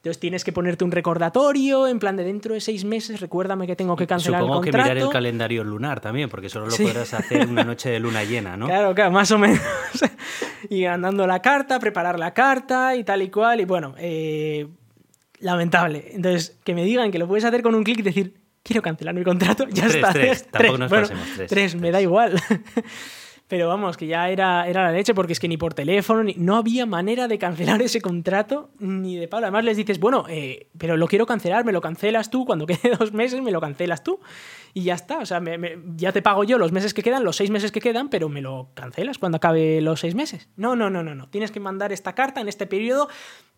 [0.03, 3.77] Entonces tienes que ponerte un recordatorio, en plan de dentro de seis meses, recuérdame que
[3.77, 4.89] tengo que cancelar Supongo el contrato.
[4.89, 8.25] que mirar el calendario lunar también, porque solo lo podrás hacer una noche de luna
[8.25, 8.65] llena, ¿no?
[8.65, 9.61] Claro, claro, más o menos.
[10.69, 13.61] y andando la carta, preparar la carta y tal y cual.
[13.61, 14.67] Y bueno, eh,
[15.39, 16.09] lamentable.
[16.11, 19.15] Entonces, que me digan que lo puedes hacer con un clic y decir, quiero cancelar
[19.15, 20.11] mi contrato, ya Tres, está.
[20.11, 21.93] tres, tampoco nos Bueno, pasemos, tres, tres, me tres.
[21.93, 22.33] da igual.
[23.49, 26.33] Pero vamos, que ya era, era la leche, porque es que ni por teléfono, ni,
[26.35, 29.45] no había manera de cancelar ese contrato ni de palo.
[29.47, 32.95] Además les dices, bueno, eh, pero lo quiero cancelar, me lo cancelas tú, cuando quede
[32.97, 34.19] dos meses me lo cancelas tú.
[34.73, 37.35] Y ya está, o sea, me- ya te pago yo los meses que quedan, los
[37.35, 40.47] seis meses que quedan, pero me lo cancelas cuando acabe los seis meses.
[40.55, 41.27] No, no, no, no, no.
[41.27, 43.07] Tienes que mandar esta carta en este periodo,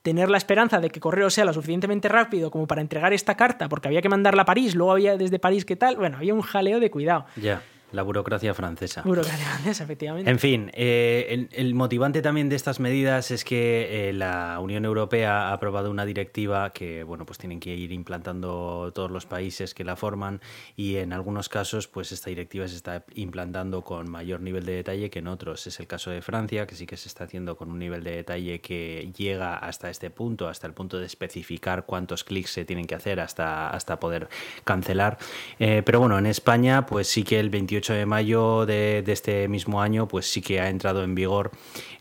[0.01, 3.69] tener la esperanza de que correo sea lo suficientemente rápido como para entregar esta carta,
[3.69, 5.95] porque había que mandarla a París, luego había desde París qué tal.
[5.95, 7.25] Bueno, había un jaleo de cuidado.
[7.37, 9.01] Ya, la burocracia francesa.
[9.03, 10.29] Burocracia francesa, efectivamente.
[10.29, 14.85] En fin, eh, el, el motivante también de estas medidas es que eh, la Unión
[14.85, 19.73] Europea ha aprobado una directiva que, bueno, pues tienen que ir implantando todos los países
[19.73, 20.41] que la forman
[20.75, 25.09] y en algunos casos, pues esta directiva se está implantando con mayor nivel de detalle
[25.09, 25.67] que en otros.
[25.67, 28.11] Es el caso de Francia, que sí que se está haciendo con un nivel de
[28.11, 32.87] detalle que llega hasta este punto, hasta el punto de especificar cuántos clics se tienen
[32.87, 34.27] que hacer hasta, hasta poder
[34.63, 35.17] cancelar.
[35.59, 39.47] Eh, pero bueno, en España, pues sí que el 28 de mayo de, de este
[39.47, 41.51] mismo año, pues sí que ha entrado en vigor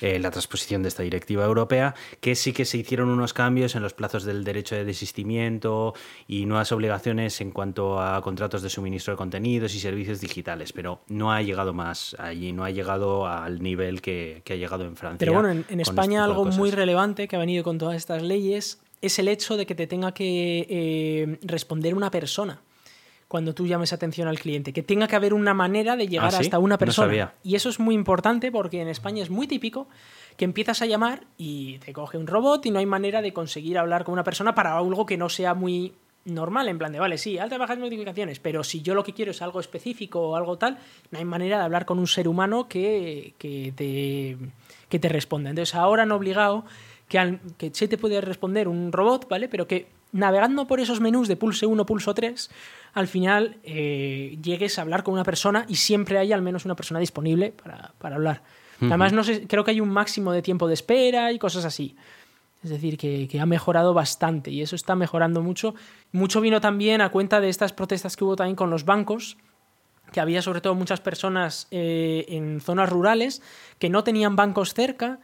[0.01, 3.83] eh, la transposición de esta directiva europea, que sí que se hicieron unos cambios en
[3.83, 5.95] los plazos del derecho de desistimiento
[6.29, 11.01] y nuevas obligaciones en cuanto a contratos de suministro de contenidos y servicios digitales, pero
[11.09, 14.97] no ha llegado más allí, no ha llegado al nivel que, que ha llegado en
[14.97, 15.19] Francia.
[15.19, 18.81] Pero bueno, en, este España algo muy relevante que ha venido con todas estas leyes
[19.03, 22.63] es el hecho de que te tenga que eh, responder una persona
[23.29, 26.31] cuando tú llames atención al cliente, que tenga que haber una manera de llegar ¿Ah,
[26.33, 26.43] sí?
[26.45, 27.09] hasta una No persona.
[27.09, 27.35] sabía.
[27.43, 29.89] y eso es muy importante porque en España es muy típico
[30.37, 33.79] que empiezas a llamar y te coge un robot y no hay manera de conseguir
[33.79, 35.93] hablar con una persona para algo que no sea muy
[36.27, 39.31] normal, en plan de, vale, sí, altas, bajas notificaciones, pero si yo lo que quiero
[39.33, 40.79] es algo específico o algo tal,
[41.11, 44.39] no hay manera de hablar con un ser humano que, que te,
[44.89, 45.51] que te responda.
[45.51, 46.65] Entonces ahora han obligado
[47.09, 49.49] que, al- que sí te puede responder un robot, ¿vale?
[49.49, 52.51] Pero que navegando por esos menús de pulse 1, pulso 3,
[52.95, 56.77] al final eh, llegues a hablar con una persona y siempre hay al menos una
[56.77, 58.43] persona disponible para, para hablar.
[58.81, 61.97] Además, no sé, creo que hay un máximo de tiempo de espera y cosas así.
[62.63, 65.75] Es decir, que, que ha mejorado bastante y eso está mejorando mucho.
[66.13, 69.37] Mucho vino también a cuenta de estas protestas que hubo también con los bancos,
[70.13, 73.43] que había sobre todo muchas personas eh, en zonas rurales
[73.79, 75.19] que no tenían bancos cerca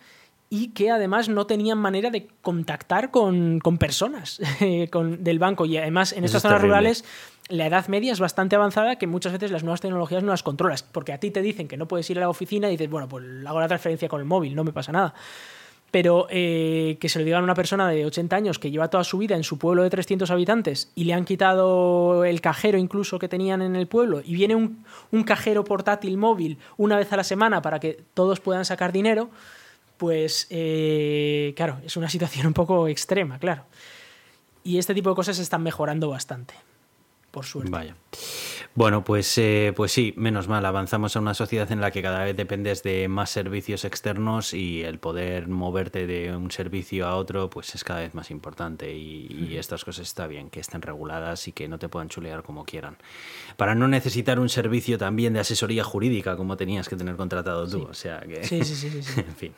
[0.49, 5.65] y que además no tenían manera de contactar con, con personas eh, con, del banco.
[5.65, 6.77] Y además en Eso estas es zonas terrible.
[6.77, 7.05] rurales
[7.51, 10.83] la edad media es bastante avanzada que muchas veces las nuevas tecnologías no las controlas.
[10.83, 13.09] Porque a ti te dicen que no puedes ir a la oficina y dices, bueno,
[13.09, 15.15] pues hago la transferencia con el móvil, no me pasa nada
[15.91, 19.05] pero eh, que se lo digan a una persona de 80 años que lleva toda
[19.05, 23.19] su vida en su pueblo de 300 habitantes y le han quitado el cajero incluso
[23.19, 24.85] que tenían en el pueblo y viene un,
[25.25, 29.31] cajero portátil móvil una vez a la semana para que todos puedan sacar dinero,
[29.97, 33.65] pues eh, claro, es una situación un poco extrema, claro.
[34.63, 36.55] Y este tipo de cosas están mejorando bastante,
[37.31, 37.71] por suerte.
[37.71, 37.97] Vaya.
[38.75, 42.25] Bueno, pues, eh, pues sí, menos mal, avanzamos a una sociedad en la que cada
[42.25, 47.51] vez dependes de más servicios externos y el poder moverte de un servicio a otro
[47.51, 51.49] pues es cada vez más importante y, y estas cosas está bien, que estén reguladas
[51.49, 52.97] y que no te puedan chulear como quieran.
[53.57, 57.83] Para no necesitar un servicio también de asesoría jurídica como tenías que tener contratado tú,
[57.91, 58.45] o sea que...
[58.45, 59.21] Sí, sí, sí, sí, sí.
[59.27, 59.53] en fin.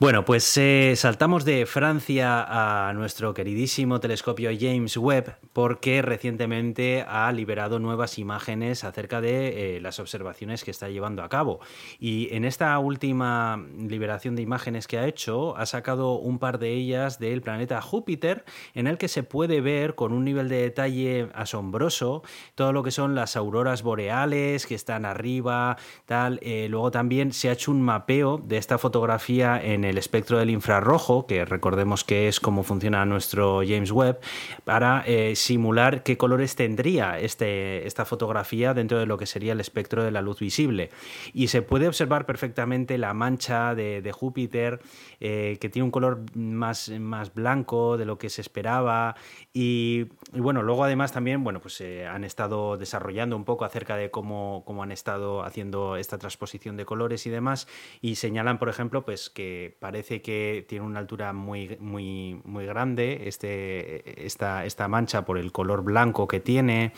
[0.00, 7.30] Bueno, pues eh, saltamos de Francia a nuestro queridísimo telescopio James Webb porque recientemente ha
[7.32, 11.60] liberado nuevas imágenes acerca de eh, las observaciones que está llevando a cabo.
[11.98, 16.72] Y en esta última liberación de imágenes que ha hecho, ha sacado un par de
[16.72, 21.28] ellas del planeta Júpiter, en el que se puede ver con un nivel de detalle
[21.34, 22.22] asombroso
[22.54, 26.40] todo lo que son las auroras boreales que están arriba, tal.
[26.40, 30.50] Eh, luego también se ha hecho un mapeo de esta fotografía en el espectro del
[30.50, 34.20] infrarrojo, que recordemos que es cómo funciona nuestro James Webb,
[34.64, 39.60] para eh, simular qué colores tendría este, esta fotografía dentro de lo que sería el
[39.60, 40.90] espectro de la luz visible.
[41.32, 44.80] Y se puede observar perfectamente la mancha de, Júpiter,
[45.20, 49.14] eh, que tiene un color más, más blanco de lo que se esperaba.
[49.52, 54.10] Y, bueno, luego además también, bueno, pues eh, han estado desarrollando un poco acerca de
[54.10, 57.68] cómo, cómo han estado haciendo esta transposición de colores y demás.
[58.00, 63.22] Y señalan, por ejemplo, pues que parece que tiene una altura muy, muy, muy grande
[63.26, 66.92] este, esta, esta mancha por el color blanco que tiene.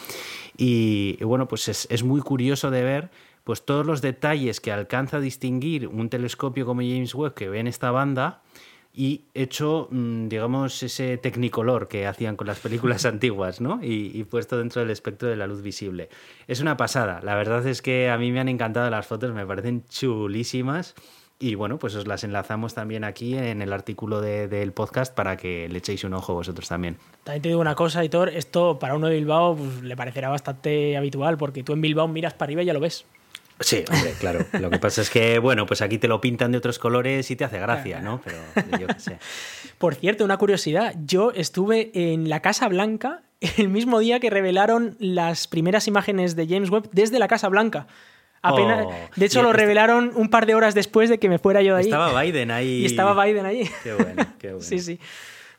[0.56, 3.10] Y, bueno, pues es, es muy curioso de ver
[3.44, 7.58] pues todos los detalles que alcanza a distinguir un telescopio como James Webb que ve
[7.58, 8.42] en esta banda
[8.94, 13.80] y hecho, mm, digamos, ese tecnicolor que hacían con las películas antiguas, ¿no?
[13.82, 16.08] Y, puesto dentro del espectro de la luz visible.
[16.46, 17.20] Es una pasada.
[17.22, 20.94] La verdad es que a mí me han encantado las fotos, me parecen chulísimas.
[21.42, 25.68] Y bueno, pues os las enlazamos también aquí en el artículo del podcast para que
[25.68, 26.98] le echéis un ojo vosotros también.
[27.24, 30.96] También te digo una cosa, Editor, esto para uno de Bilbao pues, le parecerá bastante
[30.96, 33.06] habitual, porque tú en Bilbao miras para arriba y ya lo ves.
[33.58, 34.46] Sí, hombre, claro.
[34.60, 37.34] Lo que pasa es que, bueno, pues aquí te lo pintan de otros colores y
[37.34, 38.20] te hace gracia, ¿no?
[38.24, 39.18] Pero yo qué sé.
[39.78, 40.94] Por cierto, una curiosidad.
[41.04, 43.24] Yo estuve en la Casa Blanca
[43.56, 47.88] el mismo día que revelaron las primeras imágenes de James Webb desde la Casa Blanca.
[48.42, 51.62] Apenas, oh, de hecho, lo revelaron un par de horas después de que me fuera
[51.62, 51.86] yo de ahí.
[51.86, 52.68] Estaba Biden ahí.
[52.82, 53.70] Y estaba Biden ahí.
[53.84, 54.62] Qué bueno, qué bueno.
[54.62, 54.98] Sí, sí.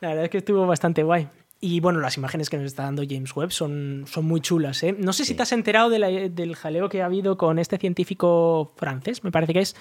[0.02, 1.30] La verdad es que estuvo bastante guay.
[1.62, 4.84] Y bueno, las imágenes que nos está dando James Webb son, son muy chulas.
[4.84, 4.94] ¿eh?
[4.98, 9.24] No sé si te has enterado del jaleo que ha habido con este científico francés,
[9.24, 9.76] me parece que es,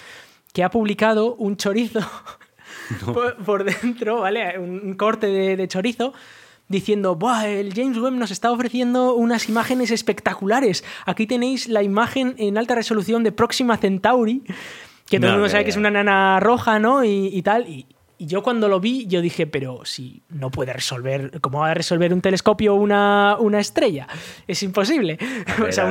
[0.53, 1.99] que ha publicado un chorizo
[3.45, 4.57] por, dentro, ¿vale?
[4.57, 6.13] Un corte de, chorizo
[6.67, 10.83] diciendo, Buah, el James Webb nos está ofreciendo unas imágenes espectaculares.
[11.05, 14.43] Aquí tenéis la imagen en alta resolución de Próxima Centauri,
[15.07, 17.03] que todo el mundo sabe que es una nana roja, ¿no?
[17.03, 17.67] Y, y tal.
[17.67, 17.85] Y,
[18.23, 21.73] y yo cuando lo vi, yo dije, pero si no puede resolver, ¿cómo va a
[21.73, 24.07] resolver un telescopio una, una estrella?
[24.47, 25.17] Es imposible.
[25.67, 25.87] o sea,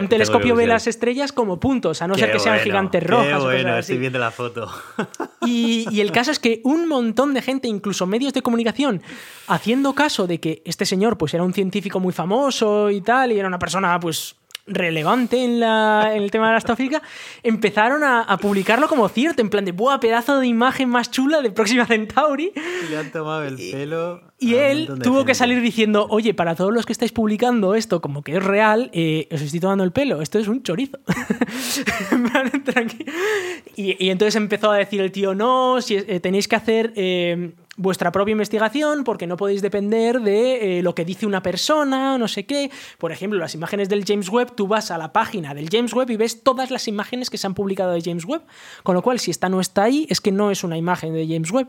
[0.00, 3.38] un telescopio ve las estrellas como puntos, a no ser que sean gigantes rojas.
[3.38, 4.70] Qué bueno, estoy viendo la foto.
[5.46, 9.02] Y, y, el caso es que un montón de gente, incluso medios de comunicación,
[9.46, 13.38] haciendo caso de que este señor pues era un científico muy famoso y tal, y
[13.38, 17.02] era una persona pues relevante en, la, en, el tema de la astrofísica,
[17.42, 21.50] empezaron a, publicarlo como cierto, en plan de, ¡buah, pedazo de imagen más chula de
[21.50, 22.52] Próxima Centauri!
[22.54, 24.22] Y le han tomado el pelo.
[24.38, 28.22] Y, él tuvo que salir diciendo, oye, para todos los que estáis publicando esto como
[28.22, 30.98] que es real, eh, os estoy tomando el pelo, esto es un chorizo.
[33.76, 36.92] y, y, entonces empezó a decir el tío, no, si, eh, tenéis que hacer...
[36.96, 42.18] Eh, vuestra propia investigación porque no podéis depender de eh, lo que dice una persona,
[42.18, 42.70] no sé qué.
[42.98, 46.10] Por ejemplo, las imágenes del James Webb, tú vas a la página del James Webb
[46.10, 48.42] y ves todas las imágenes que se han publicado de James Webb.
[48.82, 51.26] Con lo cual, si esta no está ahí, es que no es una imagen de
[51.26, 51.68] James Webb.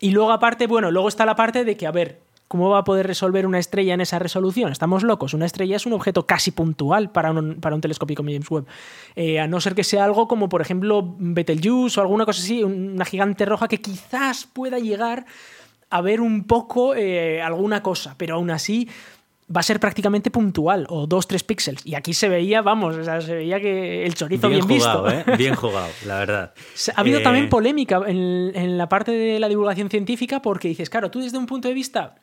[0.00, 2.84] Y luego aparte, bueno, luego está la parte de que, a ver, ¿Cómo va a
[2.84, 4.72] poder resolver una estrella en esa resolución?
[4.72, 5.34] Estamos locos.
[5.34, 8.66] Una estrella es un objeto casi puntual para un, para un telescopio como James Webb.
[9.16, 12.64] Eh, a no ser que sea algo como, por ejemplo, Betelgeuse o alguna cosa así,
[12.64, 15.26] una gigante roja que quizás pueda llegar
[15.90, 18.88] a ver un poco eh, alguna cosa, pero aún así
[19.54, 21.84] va a ser prácticamente puntual o dos, tres píxeles.
[21.84, 25.04] Y aquí se veía, vamos, o sea, se veía que el chorizo bien, bien jugado,
[25.04, 25.32] visto.
[25.32, 25.36] ¿eh?
[25.36, 26.54] Bien jugado, la verdad.
[26.94, 31.10] Ha habido también polémica en, en, la parte de la divulgación científica porque dices, claro,
[31.10, 32.16] tú desde un punto de vista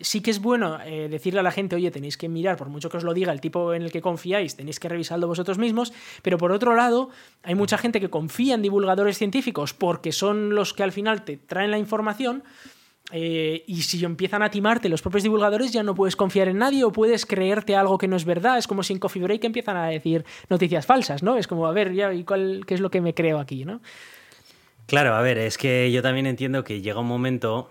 [0.00, 2.88] sí que es bueno eh, decirle a la gente, oye, tenéis que mirar, por mucho
[2.88, 5.92] que os lo diga el tipo en el que confiáis, tenéis que revisarlo vosotros mismos,
[6.22, 7.10] pero por otro lado,
[7.42, 11.36] hay mucha gente que confía en divulgadores científicos porque son los que al final te
[11.36, 12.44] traen la información.
[13.12, 16.82] Eh, y si empiezan a timarte los propios divulgadores, ya no puedes confiar en nadie
[16.82, 18.58] o puedes creerte algo que no es verdad.
[18.58, 21.36] Es como si en Coffee Break empiezan a decir noticias falsas, ¿no?
[21.36, 23.80] Es como, a ver, ya, ¿y cuál, qué es lo que me creo aquí, ¿no?
[24.86, 27.70] Claro, a ver, es que yo también entiendo que llega un momento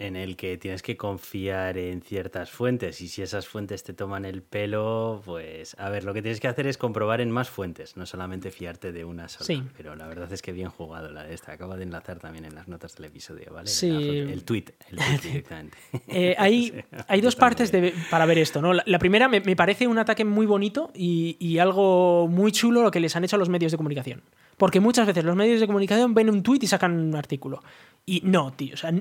[0.00, 4.24] en el que tienes que confiar en ciertas fuentes y si esas fuentes te toman
[4.24, 7.98] el pelo, pues a ver, lo que tienes que hacer es comprobar en más fuentes,
[7.98, 9.44] no solamente fiarte de una sola.
[9.44, 9.62] Sí.
[9.76, 11.52] Pero la verdad es que bien jugado la de esta.
[11.52, 13.68] Acaba de enlazar también en las notas del episodio, ¿vale?
[13.68, 13.90] Sí.
[13.90, 15.76] El tweet, el tweet directamente.
[16.08, 17.70] Eh, hay, hay dos partes
[18.10, 18.72] para ver esto, ¿no?
[18.72, 23.00] La, primera me, parece un ataque muy bonito y, y algo muy chulo lo que
[23.00, 24.22] les han hecho a los medios de comunicación.
[24.56, 27.62] Porque muchas veces los medios de comunicación ven un tweet y sacan un artículo.
[28.04, 28.92] Y no, tío, o sea,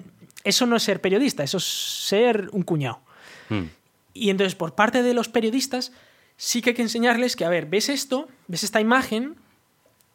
[0.43, 3.02] eso no es ser periodista, eso es ser un cuñado.
[3.49, 3.65] Hmm.
[4.13, 5.91] Y entonces, por parte de los periodistas,
[6.38, 9.36] sí que hay que enseñarles que, a ver, ves esto, ves esta imagen,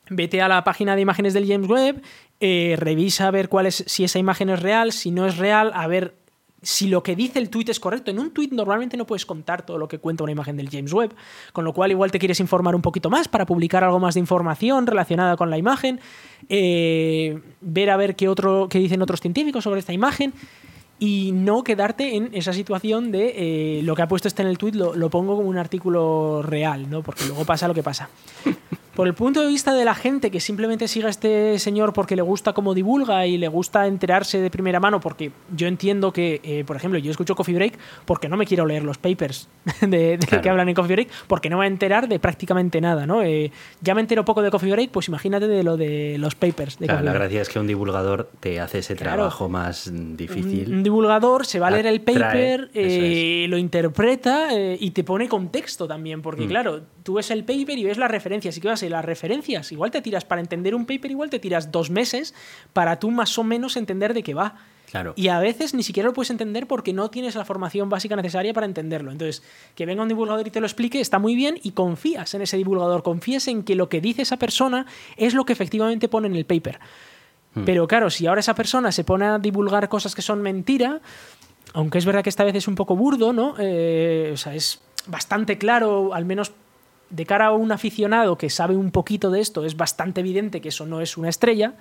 [0.08, 2.02] vete a la página de imágenes del James Webb,
[2.40, 5.70] eh, revisa a ver cuál es, si esa imagen es real, si no es real,
[5.74, 6.14] a ver
[6.64, 8.10] si lo que dice el tweet es correcto.
[8.10, 10.92] En un tweet normalmente no puedes contar todo lo que cuenta una imagen del James
[10.92, 11.14] Webb,
[11.52, 14.20] con lo cual igual te quieres informar un poquito más para publicar algo más de
[14.20, 16.00] información relacionada con la imagen,
[16.48, 20.32] eh, ver a ver qué, otro, qué dicen otros científicos sobre esta imagen
[20.98, 24.58] y no quedarte en esa situación de eh, lo que ha puesto este en el
[24.58, 27.02] tweet lo, lo, pongo como un artículo real, ¿no?
[27.02, 28.08] porque luego pasa lo que pasa.
[28.94, 32.14] Por el punto de vista de la gente que simplemente sigue a este señor porque
[32.16, 36.40] le gusta cómo divulga y le gusta enterarse de primera mano, porque yo entiendo que,
[36.44, 39.48] eh, por ejemplo, yo escucho Coffee Break porque no me quiero leer los papers
[39.80, 42.80] de, de que hablan en Coffee Break, porque no me voy a enterar de prácticamente
[42.80, 43.22] nada, ¿no?
[43.22, 46.78] Eh, ya me entero poco de Coffee Break, pues imagínate de lo de los papers.
[46.78, 49.16] De claro, la gracia es que un divulgador te hace ese Claro.
[49.16, 50.72] trabajo más difícil.
[50.72, 55.88] Un, divulgador se va a leer el paper, eh, lo interpreta y te pone contexto
[55.88, 56.48] también, porque Mm.
[56.48, 59.90] claro, tú ves el paper y ves las referencias, y que vas las referencias, igual
[59.90, 62.34] te tiras para entender un paper, igual te tiras dos meses
[62.72, 64.56] para tú más o menos entender de qué va.
[64.90, 65.12] Claro.
[65.16, 68.52] Y a veces ni siquiera lo puedes entender porque no tienes la formación básica necesaria
[68.54, 69.10] para entenderlo.
[69.10, 69.42] Entonces,
[69.74, 72.56] que venga un divulgador y te lo explique está muy bien y confías en ese
[72.56, 76.36] divulgador, confías en que lo que dice esa persona es lo que efectivamente pone en
[76.36, 76.78] el paper.
[77.54, 77.64] Hmm.
[77.64, 81.00] Pero claro, si ahora esa persona se pone a divulgar cosas que son mentira,
[81.72, 83.56] aunque es verdad que esta vez es un poco burdo, ¿no?
[83.58, 86.52] Eh, o sea, es bastante claro, al menos
[87.14, 90.68] de cara a un aficionado que sabe un poquito de esto, es bastante evidente que
[90.70, 91.74] eso no es una estrella.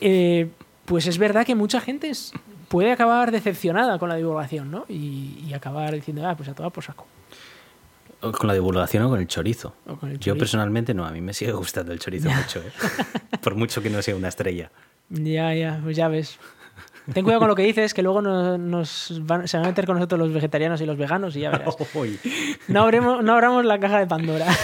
[0.00, 0.48] Eh,
[0.84, 2.32] pues es verdad que mucha gente es-
[2.68, 4.84] puede acabar decepcionada con la divulgación, ¿no?
[4.88, 7.06] Y, y acabar diciendo, ah, pues a toda por saco.
[8.20, 9.74] O Con la divulgación o con el chorizo.
[9.86, 12.72] O con el Yo personalmente no, a mí me sigue gustando el chorizo mucho, ¿eh?
[13.42, 14.70] por mucho que no sea una estrella.
[15.10, 16.38] Ya, ya, pues ya ves.
[17.12, 19.84] Ten cuidado con lo que dices, que luego no- nos van- se van a meter
[19.86, 21.74] con nosotros los vegetarianos y los veganos y ya verás.
[21.94, 22.18] Uy.
[22.68, 24.46] No, abremos, no abramos la caja de Pandora.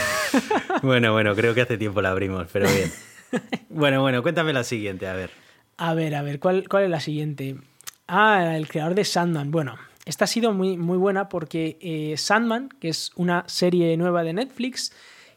[0.82, 2.90] Bueno, bueno, creo que hace tiempo la abrimos, pero bien.
[3.68, 5.30] Bueno, bueno, cuéntame la siguiente, a ver.
[5.76, 7.56] A ver, a ver, ¿cuál, cuál es la siguiente?
[8.08, 9.50] Ah, el creador de Sandman.
[9.50, 14.22] Bueno, esta ha sido muy, muy buena porque eh, Sandman, que es una serie nueva
[14.24, 14.92] de Netflix,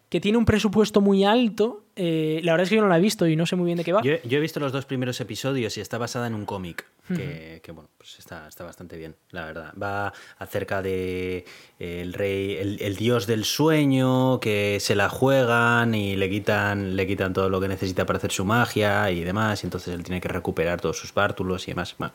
[0.09, 3.01] que tiene un presupuesto muy alto, eh, la verdad es que yo no la he
[3.01, 4.01] visto y no sé muy bien de qué va.
[4.01, 7.59] Yo, yo he visto los dos primeros episodios y está basada en un cómic que,
[7.61, 9.73] que, bueno, pues está, está bastante bien, la verdad.
[9.81, 11.45] Va acerca de
[11.79, 16.95] eh, el rey, el, el dios del sueño, que se la juegan y le quitan,
[16.95, 20.03] le quitan todo lo que necesita para hacer su magia y demás, y entonces él
[20.03, 21.95] tiene que recuperar todos sus bártulos y demás.
[21.97, 22.13] Bueno,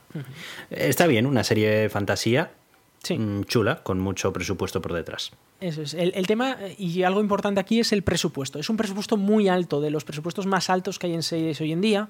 [0.71, 2.51] Está bien, una serie de fantasía
[3.03, 3.19] Sí.
[3.19, 5.33] mm, chula, con mucho presupuesto por detrás.
[5.61, 5.95] Eso es.
[5.95, 8.59] El, el tema, eh, y algo importante aquí, es el presupuesto.
[8.59, 11.73] Es un presupuesto muy alto, de los presupuestos más altos que hay en series hoy
[11.73, 12.09] en día.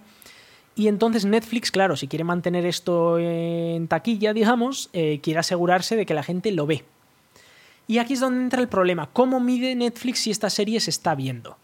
[0.75, 6.07] Y entonces Netflix, claro, si quiere mantener esto en taquilla, digamos, eh, quiere asegurarse de
[6.07, 6.85] que la gente lo ve.
[7.89, 9.09] Y aquí es donde entra el problema.
[9.13, 11.57] ¿Cómo mide Netflix si esta serie se está viendo?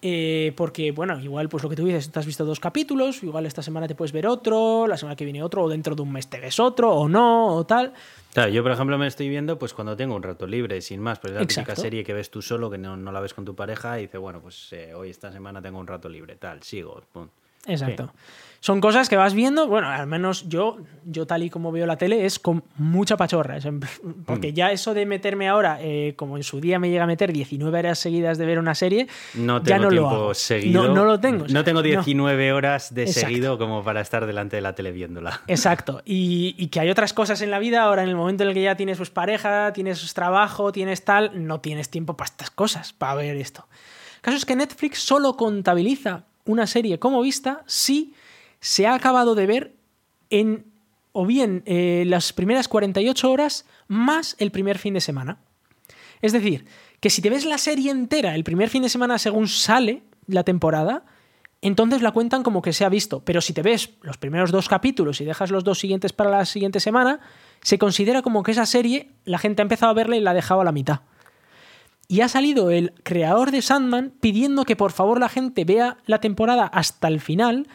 [0.00, 3.46] Eh, porque, bueno, igual, pues lo que tú dices, tú has visto dos capítulos, igual
[3.46, 6.12] esta semana te puedes ver otro, la semana que viene otro, o dentro de un
[6.12, 7.92] mes te ves otro, o no, o tal.
[8.32, 11.18] Claro, yo por ejemplo me estoy viendo pues cuando tengo un rato libre, sin más,
[11.18, 11.82] pues es la típica Exacto.
[11.82, 14.20] serie que ves tú solo, que no, no la ves con tu pareja y dices,
[14.20, 17.02] bueno, pues eh, hoy esta semana tengo un rato libre, tal, sigo.
[17.12, 17.26] pum.
[17.66, 18.12] Exacto.
[18.60, 21.96] Son cosas que vas viendo, bueno, al menos yo, yo tal y como veo la
[21.96, 23.56] tele, es con mucha pachorra.
[23.58, 23.78] Es en-
[24.26, 27.32] porque ya eso de meterme ahora, eh, como en su día me llega a meter
[27.32, 30.34] 19 horas seguidas de ver una serie, No ya tengo no lo tiempo hago.
[30.34, 30.88] seguido.
[30.88, 31.44] No, no lo tengo.
[31.44, 31.84] o sea, No tengo no.
[31.84, 33.28] 19 horas de Exacto.
[33.28, 35.40] seguido como para estar delante de la tele viéndola.
[35.46, 36.02] Exacto.
[36.04, 38.54] Y, y que hay otras cosas en la vida, ahora en el momento en el
[38.56, 42.92] que ya tienes pues, pareja, tienes trabajo, tienes tal, no tienes tiempo para estas cosas,
[42.92, 43.66] para ver esto.
[44.16, 48.14] El caso es que Netflix solo contabiliza una serie como vista si
[48.60, 49.74] se ha acabado de ver
[50.30, 50.64] en
[51.12, 55.38] o bien eh, las primeras 48 horas más el primer fin de semana.
[56.20, 56.66] Es decir,
[57.00, 60.44] que si te ves la serie entera el primer fin de semana según sale la
[60.44, 61.04] temporada,
[61.60, 63.20] entonces la cuentan como que se ha visto.
[63.24, 66.44] Pero si te ves los primeros dos capítulos y dejas los dos siguientes para la
[66.44, 67.20] siguiente semana,
[67.62, 70.34] se considera como que esa serie la gente ha empezado a verla y la ha
[70.34, 71.00] dejado a la mitad.
[72.06, 76.20] Y ha salido el creador de Sandman pidiendo que por favor la gente vea la
[76.20, 77.66] temporada hasta el final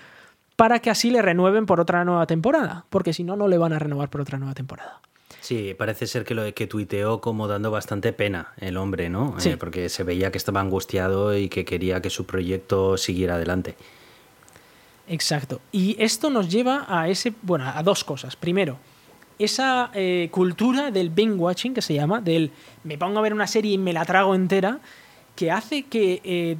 [0.55, 2.85] para que así le renueven por otra nueva temporada.
[2.89, 5.01] Porque si no, no le van a renovar por otra nueva temporada.
[5.41, 9.35] Sí, parece ser que lo que tuiteó como dando bastante pena el hombre, ¿no?
[9.39, 9.49] Sí.
[9.49, 13.75] Eh, porque se veía que estaba angustiado y que quería que su proyecto siguiera adelante.
[15.07, 15.59] Exacto.
[15.71, 18.37] Y esto nos lleva a ese, bueno, a dos cosas.
[18.37, 18.77] Primero,
[19.37, 22.51] esa eh, cultura del binge watching que se llama, del
[22.83, 24.79] me pongo a ver una serie y me la trago entera,
[25.35, 26.57] que hace que, eh,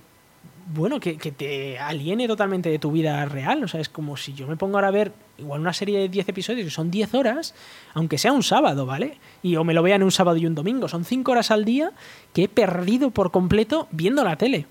[0.67, 3.63] bueno, que, que te aliene totalmente de tu vida real.
[3.63, 6.09] O sea, es como si yo me pongo ahora a ver igual una serie de
[6.09, 7.55] 10 episodios que son 10 horas,
[7.93, 9.17] aunque sea un sábado, ¿vale?
[9.41, 10.87] Y o me lo vean un sábado y un domingo.
[10.87, 11.91] Son 5 horas al día
[12.33, 14.65] que he perdido por completo viendo la tele.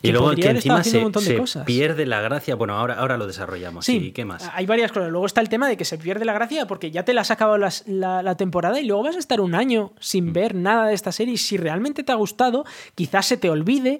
[0.00, 1.64] Y luego que encima se, un de cosas.
[1.64, 2.54] pierde la gracia.
[2.54, 3.84] Bueno, ahora, ahora lo desarrollamos.
[3.84, 4.48] Sí, ¿y qué más?
[4.54, 5.10] Hay varias cosas.
[5.10, 7.32] Luego está el tema de que se pierde la gracia porque ya te la has
[7.32, 9.98] acabado las- la, la temporada y luego vas a estar un año Mm.
[9.98, 11.34] sin ver nada de esta serie.
[11.34, 12.64] Y si realmente te ha gustado,
[12.94, 13.98] quizás se te olvide,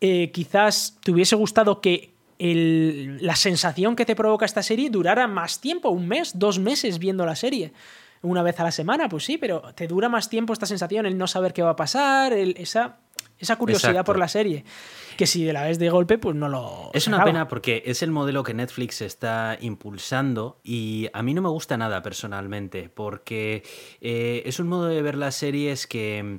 [0.00, 5.26] eh, quizás te hubiese gustado que el- la sensación que te provoca esta serie durara
[5.26, 7.72] más tiempo, un mes, dos meses viendo la serie.
[8.22, 11.16] Una vez a la semana, pues sí, pero te dura más tiempo esta sensación, el
[11.16, 12.98] no saber qué va a pasar, el- esa,
[13.38, 14.06] esa curiosidad Exacto.
[14.12, 14.64] por la serie.
[15.16, 16.90] Que si de la ves de golpe, pues no lo.
[16.94, 17.30] Es una acaba.
[17.30, 21.76] pena porque es el modelo que Netflix está impulsando y a mí no me gusta
[21.76, 23.62] nada personalmente porque
[24.00, 26.38] eh, es un modo de ver las series que mm,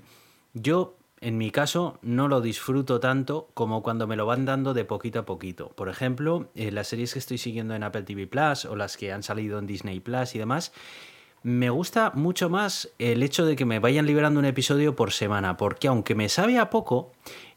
[0.59, 4.85] yo, en mi caso, no lo disfruto tanto como cuando me lo van dando de
[4.85, 5.69] poquito a poquito.
[5.69, 9.13] Por ejemplo, eh, las series que estoy siguiendo en Apple TV Plus o las que
[9.13, 10.73] han salido en Disney Plus y demás.
[11.43, 15.57] Me gusta mucho más el hecho de que me vayan liberando un episodio por semana,
[15.57, 17.11] porque aunque me sabe a poco,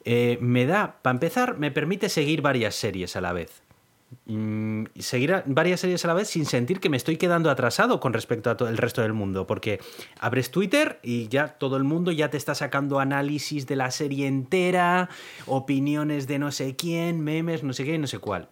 [0.04, 3.63] eh, me da, para empezar, me permite seguir varias series a la vez.
[4.26, 8.12] Mm, seguir varias series a la vez sin sentir que me estoy quedando atrasado con
[8.12, 9.80] respecto a todo el resto del mundo, porque
[10.18, 14.26] abres Twitter y ya todo el mundo ya te está sacando análisis de la serie
[14.26, 15.08] entera,
[15.46, 18.48] opiniones de no sé quién, memes, no sé qué, no sé cuál.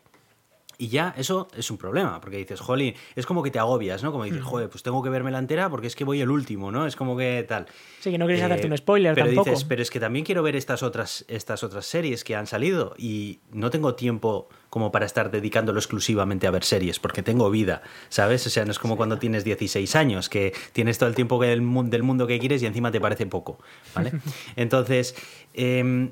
[0.78, 4.10] Y ya eso es un problema, porque dices, jolín, es como que te agobias, ¿no?
[4.10, 6.72] Como dices, joder, pues tengo que verme la entera porque es que voy el último,
[6.72, 6.86] ¿no?
[6.86, 7.66] Es como que tal.
[8.00, 9.50] Sí, que no queréis Eh, hacerte un spoiler pero tampoco.
[9.50, 12.94] dices, pero es que también quiero ver estas otras, estas otras series que han salido
[12.98, 17.82] y no tengo tiempo como para estar dedicándolo exclusivamente a ver series, porque tengo vida,
[18.08, 18.44] ¿sabes?
[18.46, 21.46] O sea, no es como cuando tienes 16 años, que tienes todo el tiempo que
[21.46, 23.58] del, mu- del mundo que quieres y encima te parece poco,
[23.94, 24.12] ¿vale?
[24.56, 25.14] Entonces,
[25.54, 26.10] em,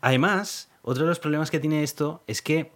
[0.00, 2.72] además, otro de los problemas que tiene esto es que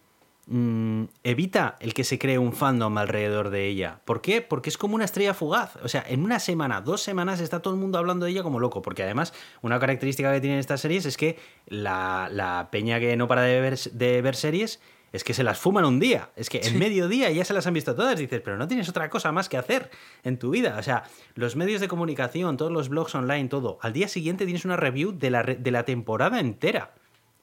[0.47, 4.01] mm, evita el que se cree un fandom alrededor de ella.
[4.05, 4.43] ¿Por qué?
[4.43, 5.77] Porque es como una estrella fugaz.
[5.83, 8.61] O sea, en una semana, dos semanas está todo el mundo hablando de ella como
[8.61, 8.83] loco.
[8.83, 9.33] Porque además,
[9.63, 13.61] una característica que tienen estas series es que la, la peña que no para de
[13.61, 14.81] ver, de ver series
[15.15, 16.31] es que se las fuman un día.
[16.35, 18.19] Es que en mediodía ya se las han visto todas.
[18.19, 19.91] Dices, pero no tienes otra cosa más que hacer
[20.25, 20.77] en tu vida.
[20.77, 21.05] O sea,
[21.37, 23.79] los medios de comunicación, todos los blogs online, todo.
[23.81, 26.95] Al día siguiente tienes una review de la, de la temporada entera.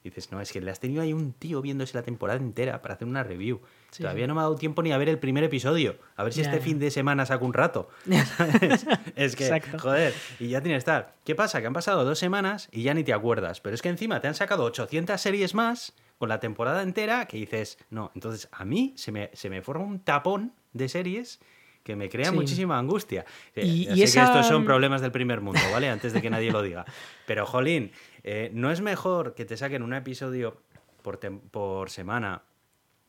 [0.03, 2.95] Dices, no, es que le has tenido ahí un tío viéndose la temporada entera para
[2.95, 3.61] hacer una review.
[3.91, 5.97] Sí, Todavía no me ha dado tiempo ni a ver el primer episodio.
[6.15, 7.89] A ver si este fin de semana saco un rato.
[8.37, 8.85] ¿Sabes?
[9.15, 9.77] es que, Exacto.
[9.77, 11.07] joder, y ya tienes tal.
[11.23, 11.61] ¿Qué pasa?
[11.61, 13.61] Que han pasado dos semanas y ya ni te acuerdas.
[13.61, 17.37] Pero es que encima te han sacado 800 series más con la temporada entera que
[17.37, 21.39] dices, no, entonces a mí se me, se me forma un tapón de series
[21.83, 22.35] que me crea Sí.
[22.35, 23.25] muchísima angustia.
[23.55, 25.89] Eh, Y- ya y sé esa- que estos son problemas del primer mundo, ¿vale?
[25.89, 26.85] Antes de que nadie lo diga.
[27.25, 27.91] Pero, Jolín,
[28.23, 30.61] eh, ¿no es mejor que te saquen un episodio
[31.01, 31.19] por,
[31.49, 32.43] por semana,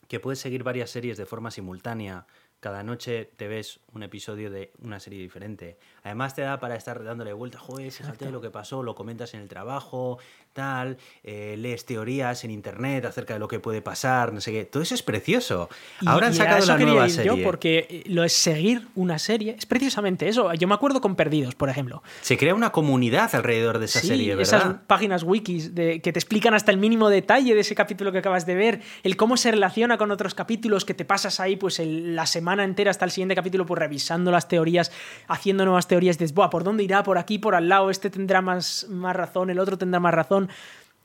[0.09, 2.27] que puedes seguir varias series de forma simultánea?
[2.61, 5.79] Cada noche te ves un episodio de una serie diferente.
[6.05, 9.41] Además te da para estar dándole vuelta, joder, fíjate lo que pasó, lo comentas en
[9.41, 10.19] el trabajo,
[10.53, 14.65] tal, eh, lees teorías en internet acerca de lo que puede pasar, no sé qué.
[14.65, 15.69] Todo eso es precioso.
[16.01, 17.37] Y- Ahora han y a sacado eso la nueva ir serie.
[17.37, 20.53] Yo porque eh, lo es seguir una serie es precisamente eso.
[20.55, 22.03] Yo me acuerdo con Perdidos, por ejemplo.
[22.21, 24.43] Se crea una comunidad alrededor de esa Sí, serie, ¿verdad?
[24.61, 28.19] esas páginas wikis de, que te explican hasta el mínimo detalle de ese capítulo que
[28.19, 31.79] acabas de ver, el cómo se relaciona con otros capítulos, que te pasas ahí pues
[31.81, 34.93] el- la semana entera hasta el siguiente capítulo pues revisando las teorías,
[35.29, 37.03] haciendo nuevas teorías, dices, Buah, ¿por dónde irá?
[37.03, 40.42] Por aquí, por al lado, este tendrá más, más razón, el otro tendrá más razón.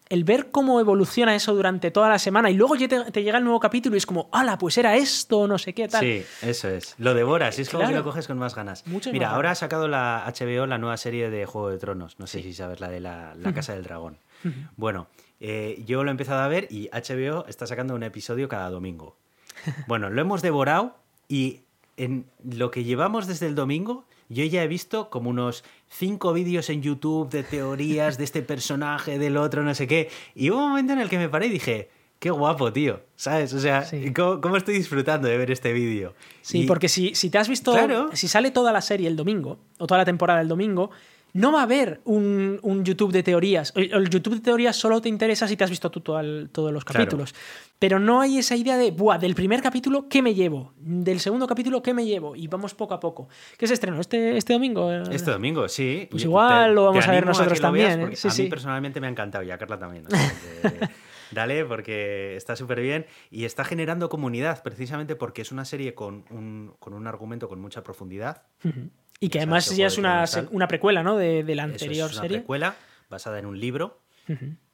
[0.10, 3.40] El ver cómo evoluciona eso durante toda la semana y luego ya te, te llega
[3.40, 4.58] el nuevo capítulo y es como, ¡hala!
[4.58, 6.00] Pues era esto, no sé qué, tal.
[6.00, 6.96] Sí, eso es.
[6.98, 8.86] Lo devoras, y es como que lo coges con más ganas.
[8.88, 12.20] Mira, más ahora ha sacado la HBO la nueva serie de Juego de Tronos.
[12.20, 14.18] No sé si sabes, la de la, la Casa del Dragón.
[14.78, 15.08] Bueno,
[15.40, 19.18] eh, yo lo he empezado a ver y HBO está sacando un episodio cada domingo.
[19.88, 20.96] Bueno, lo hemos devorado
[21.28, 21.62] y
[21.98, 26.69] en lo que llevamos desde el domingo, yo ya he visto como unos cinco vídeos
[26.69, 30.09] en YouTube de teorías de este personaje, del otro, no sé qué.
[30.36, 33.01] Y hubo un momento en el que me paré y dije, qué guapo, tío.
[33.15, 33.53] ¿Sabes?
[33.53, 34.11] O sea, Sí.
[34.13, 36.13] ¿cómo, cómo estoy disfrutando de ver este vídeo?
[36.41, 38.09] Sí, Y- porque si, si te has visto, Claro.
[38.13, 40.89] si sale toda la serie el domingo, o toda la temporada el domingo,
[41.38, 43.72] no va a haber un, un YouTube de teorías.
[43.76, 46.50] El, el YouTube de teorías solo te interesa si te has visto tú todo el-
[46.52, 47.06] todos los Claro.
[47.06, 47.36] capítulos.
[47.80, 50.74] Pero no hay esa idea de, Buah, del primer capítulo, ¿qué me llevo?
[50.78, 52.36] Del segundo capítulo, ¿qué me llevo?
[52.36, 53.28] Y vamos poco a poco.
[53.58, 54.92] ¿Qué se estrenó este, este domingo?
[54.92, 56.08] Eh, Este domingo, sí.
[56.10, 58.16] Pues igual lo vamos a ver nosotros veas también, ¿eh?
[58.16, 58.44] Sí, a mí sí.
[58.48, 60.06] personalmente me ha encantado y a Carla también.
[61.32, 66.24] dale, porque está súper bien y está generando comunidad, precisamente porque es una serie con
[66.30, 68.44] un, con un argumento con mucha profundidad.
[69.20, 71.18] Y que además ya es una, una precuela, ¿no?
[71.18, 72.38] De, de la Eso anterior es una serie.
[72.39, 72.76] precuela
[73.09, 74.01] basada en un libro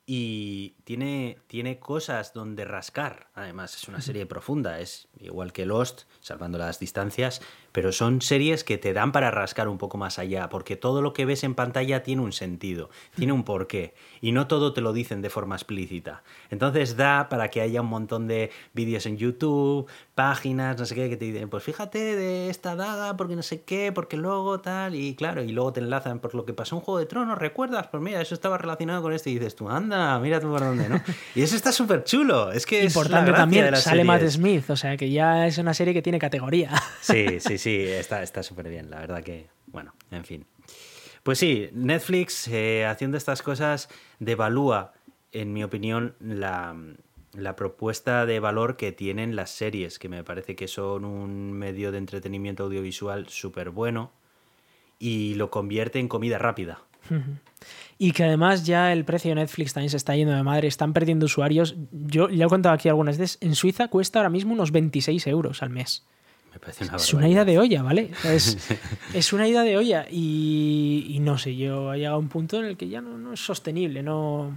[0.06, 3.30] y tiene, tiene cosas donde rascar.
[3.36, 7.42] Además, es una serie profunda, es igual que Lost, salvando las distancias,
[7.74, 11.12] pero son series que te dan para rascar un poco más allá, porque todo lo
[11.12, 14.94] que ves en pantalla tiene un sentido, tiene un porqué, y no todo te lo
[14.94, 16.24] dicen de forma explícita.
[16.52, 21.10] Entonces da para que haya un montón de vídeos en YouTube, páginas, no sé qué,
[21.10, 24.94] que te dicen, pues fíjate de esta daga, porque no sé qué, porque luego tal,
[24.94, 27.88] y claro, y luego te enlazan por lo que pasó en Juego de Tronos, ¿recuerdas?
[27.88, 30.88] Pues mira, eso estaba relacionado con esto, y dices tú, anda, mira tú por dónde,
[30.88, 31.02] ¿no?
[31.34, 34.96] Y eso está súper chulo, es que Importante es también, sale Matt Smith, o sea
[34.96, 36.72] que ya es una serie que tiene categoría.
[37.02, 40.46] Sí, sí, sí, está súper bien, la verdad que, bueno, en fin.
[41.24, 43.90] Pues sí, Netflix eh, haciendo estas cosas
[44.20, 44.94] devalúa,
[45.32, 46.76] en mi opinión, la,
[47.34, 51.92] la propuesta de valor que tienen las series, que me parece que son un medio
[51.92, 54.12] de entretenimiento audiovisual súper bueno
[55.00, 56.82] y lo convierte en comida rápida.
[57.98, 60.94] Y que además ya el precio de Netflix también se está yendo de madre, están
[60.94, 61.76] perdiendo usuarios.
[61.92, 65.62] Yo ya he contado aquí algunas veces, en Suiza cuesta ahora mismo unos 26 euros
[65.64, 66.06] al mes.
[66.54, 68.12] Me parece una es una ida de olla, ¿vale?
[69.14, 72.66] Es, una ida de olla y, no sé, yo he llegado a un punto en
[72.66, 74.56] el que ya no, es sostenible, no...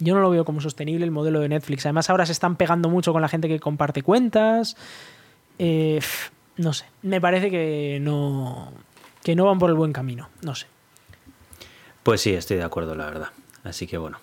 [0.00, 1.84] Yo no lo veo como sostenible el modelo de Netflix.
[1.84, 4.76] Además ahora se están pegando mucho con la gente que comparte cuentas.
[5.58, 5.98] Eh,
[6.56, 8.72] no sé, me parece que no,
[9.24, 10.66] que no van por el buen camino, no sé.
[12.04, 13.28] Pues sí, estoy de acuerdo, la verdad.
[13.64, 14.18] Así que bueno.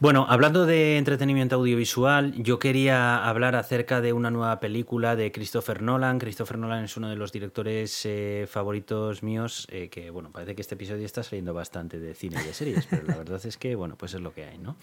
[0.00, 5.82] Bueno, hablando de entretenimiento audiovisual, yo quería hablar acerca de una nueva película de Christopher
[5.82, 6.20] Nolan.
[6.20, 10.62] Christopher Nolan es uno de los directores eh, favoritos míos, eh, que bueno, parece que
[10.62, 13.74] este episodio está saliendo bastante de cine y de series, pero la verdad es que
[13.74, 14.76] bueno, pues es lo que hay, ¿no?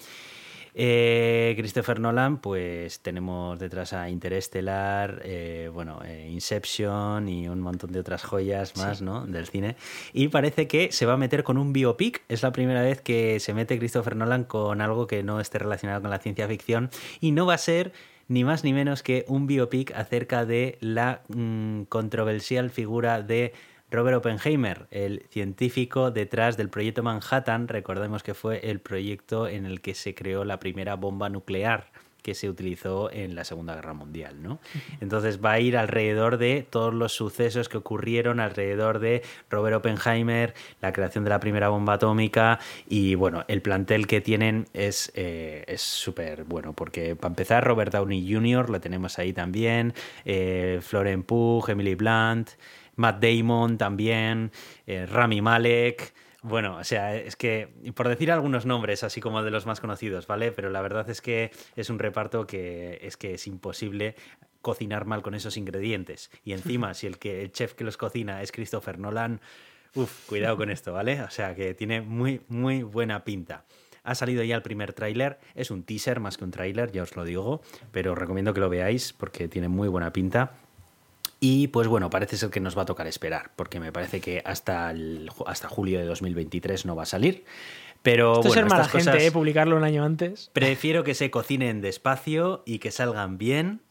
[0.77, 7.93] Eh, Christopher Nolan, pues tenemos detrás a Interestelar, eh, bueno, eh, Inception y un montón
[7.93, 9.25] de otras joyas más, ¿no?
[9.25, 9.77] Del cine.
[10.11, 12.23] Y parece que se va a meter con un biopic.
[12.27, 16.01] Es la primera vez que se mete Christopher Nolan con algo que no esté relacionado
[16.01, 16.89] con la ciencia ficción.
[17.21, 17.93] Y no va a ser
[18.27, 23.53] ni más ni menos que un biopic acerca de la mm, controversial figura de
[23.95, 29.79] Robert Oppenheimer, el científico detrás del proyecto Manhattan, recordemos que fue el proyecto en el
[29.79, 31.91] que se creó la primera bomba nuclear
[32.25, 34.59] que se utilizó en la Segunda Guerra Mundial, ¿no?
[34.99, 40.55] Entonces va a ir alrededor de todos los sucesos que ocurrieron alrededor de Robert Oppenheimer,
[40.81, 45.75] la creación de la primera bomba atómica y bueno, el plantel que tienen es eh,
[45.77, 48.71] súper bueno porque para empezar Robert Downey Jr.
[48.71, 49.93] lo tenemos ahí también,
[50.25, 52.49] eh, Florence Pugh, Emily Blunt,
[52.95, 54.51] Matt Damon también,
[54.85, 56.13] eh, Rami Malek.
[56.41, 60.27] Bueno, o sea, es que por decir algunos nombres, así como de los más conocidos,
[60.27, 60.51] ¿vale?
[60.51, 64.15] Pero la verdad es que es un reparto que es que es imposible
[64.61, 66.31] cocinar mal con esos ingredientes.
[66.43, 69.41] Y encima, si el que el chef que los cocina es Christopher Nolan,
[69.95, 71.21] uff, cuidado con esto, ¿vale?
[71.21, 73.65] O sea, que tiene muy, muy buena pinta.
[74.03, 77.15] Ha salido ya el primer tráiler, es un teaser más que un tráiler, ya os
[77.15, 80.53] lo digo, pero os recomiendo que lo veáis porque tiene muy buena pinta.
[81.39, 84.41] Y pues bueno, parece ser que nos va a tocar esperar, porque me parece que
[84.45, 84.93] hasta,
[85.45, 87.45] hasta julio de 2023 no va a salir.
[88.01, 89.31] Pero Esto bueno, es mala gente, ¿eh?
[89.31, 90.51] publicarlo un año antes.
[90.53, 93.81] Prefiero que se cocinen despacio y que salgan bien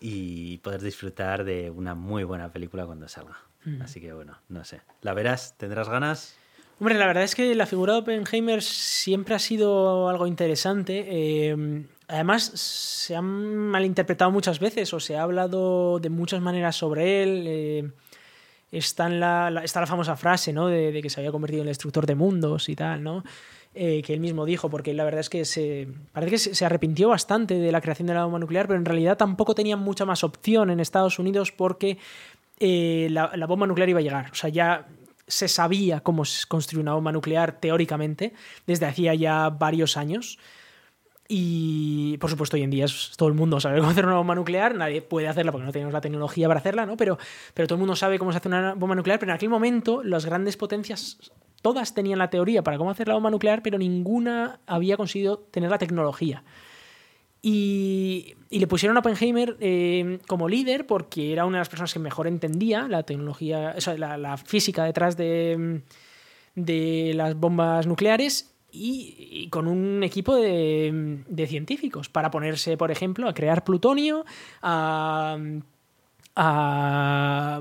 [0.00, 3.38] y poder disfrutar de una muy buena película cuando salga.
[3.64, 3.82] Mm.
[3.82, 4.80] Así que bueno, no sé.
[5.02, 5.54] ¿La verás?
[5.56, 6.36] ¿Tendrás ganas?
[6.80, 11.04] Hombre, la verdad es que la figura de Oppenheimer siempre ha sido algo interesante.
[11.10, 17.22] Eh, además, se han malinterpretado muchas veces o se ha hablado de muchas maneras sobre
[17.22, 17.44] él.
[17.46, 17.90] Eh,
[18.72, 20.68] está, la, famosa frase ¿no?
[20.68, 23.24] de, que se había convertido en el destructor de mundos y tal, ¿no?
[23.74, 27.10] Eh, que él mismo dijo, porque la verdad es que se, parece que se, arrepintió
[27.10, 30.24] bastante de la creación de la bomba nuclear, pero en realidad tampoco tenía mucha más
[30.24, 31.98] opción en Estados Unidos porque
[32.58, 34.30] la, bomba nuclear iba a llegar.
[34.32, 34.88] O sea, ya
[35.30, 38.34] se sabía cómo se construye una bomba nuclear teóricamente
[38.66, 40.38] desde hacía ya varios años.
[41.28, 44.74] Y por supuesto, hoy en día todo el mundo sabe cómo hacer una bomba nuclear.
[44.74, 46.96] Nadie puede hacerla porque no tenemos la tecnología para hacerla, ¿no?
[46.96, 47.18] Pero,
[47.54, 49.20] pero todo el mundo sabe cómo se hace una bomba nuclear.
[49.20, 51.30] Pero en aquel momento, las grandes potencias,
[51.62, 55.70] todas tenían la teoría para cómo hacer la bomba nuclear, pero ninguna había conseguido tener
[55.70, 56.42] la tecnología.
[57.42, 62.00] Y, le pusieron a Oppenheimer eh, como líder porque era una de las personas que
[62.00, 65.82] mejor entendía la tecnología, o la, física detrás de,
[67.14, 73.64] las bombas nucleares y, con un equipo de, científicos para ponerse, por ejemplo, a crear
[73.64, 74.24] plutonio,
[74.62, 75.38] a,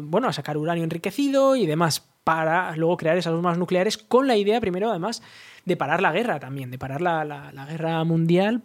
[0.02, 4.38] bueno, a sacar uranio enriquecido y demás para luego crear esas bombas nucleares con la
[4.38, 5.24] idea primero además
[5.66, 8.64] de parar la guerra también, de parar la guerra mundial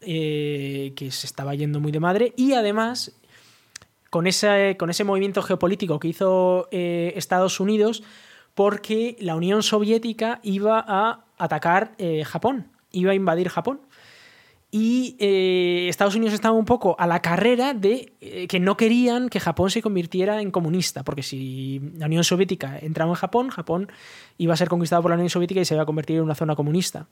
[0.00, 3.12] eh, que se estaba yendo muy de madre y además
[4.10, 8.02] con ese, con ese movimiento geopolítico que hizo eh, Estados Unidos
[8.56, 13.80] porque la Unión Soviética iba a atacar eh, Japón, iba a invadir Japón.
[14.70, 19.28] y eh, Estados Unidos estaba un poco a la carrera de eh, que no querían
[19.28, 23.88] que Japón se convirtiera en comunista, porque si la Unión Soviética entraba en Japón, Japón
[24.38, 26.34] iba a ser conquistado por la Unión Soviética y se iba a convertir en una
[26.34, 27.06] zona comunista.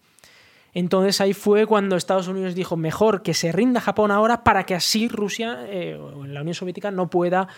[0.74, 4.74] Entonces ahí fue cuando Estados Unidos dijo mejor que se rinda Japón ahora para que
[4.74, 7.48] así Rusia eh, o la Unión Soviética no pueda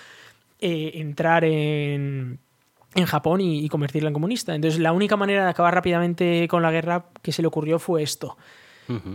[0.59, 2.39] entrar en,
[2.97, 4.55] en Japón y, convertirla en comunista.
[4.55, 8.03] Entonces la única manera de acabar rápidamente con la guerra que se le ocurrió fue
[8.03, 8.37] esto.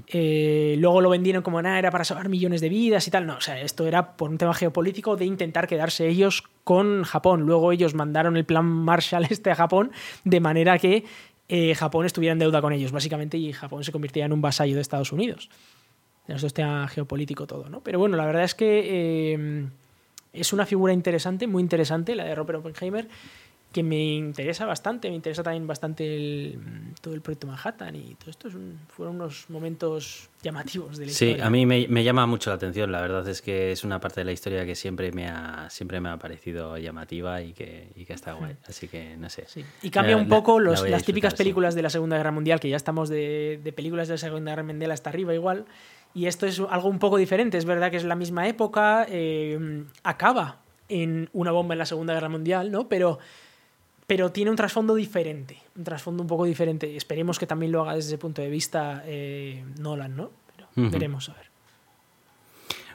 [0.08, 3.26] Eh, luego lo vendieron como nada, era para salvar millones de vidas y tal.
[3.26, 7.42] No, o sea, esto era por un tema geopolítico de intentar quedarse ellos con Japón.
[7.42, 9.92] Luego ellos mandaron el plan Marshall este a Japón
[10.26, 11.06] de manera que
[11.54, 14.76] eh, Japón estuviera en deuda con ellos, básicamente, y Japón se convirtiera en un vasallo
[14.76, 15.50] de Estados Unidos.
[16.26, 17.82] Esto es tema geopolítico todo, ¿no?
[17.82, 19.68] Pero bueno, la verdad es que eh,
[20.32, 23.10] es una figura interesante, muy interesante, la de Robert Oppenheimer
[23.72, 26.58] que me interesa bastante, me interesa también bastante
[27.00, 28.50] todo el proyecto Manhattan y todo esto
[28.90, 33.00] fueron unos momentos llamativos de la sí, a mí me, llama mucho la atención, la
[33.00, 36.10] verdad es que es una parte de la historia que siempre me ha, siempre me
[36.10, 39.46] ha parecido llamativa y que, y que está guay, así que no sé.
[39.82, 42.78] Y cambia un poco los, las típicas películas de la Segunda Guerra Mundial, que ya
[42.78, 45.66] estamos de, de películas de la Segunda Guerra Mundial hasta arriba igual,
[46.14, 49.86] y esto es algo un poco diferente, es verdad que es la misma época, eh,
[50.04, 50.58] acaba
[50.90, 52.90] en una bomba en la Segunda Guerra Mundial, ¿no?
[52.90, 53.20] Pero
[54.12, 56.98] pero tiene un trasfondo diferente, un trasfondo un poco diferente.
[56.98, 60.32] Esperemos que también lo haga desde ese punto de vista eh, Nolan, ¿no?
[60.54, 61.51] Pero veremos a ver.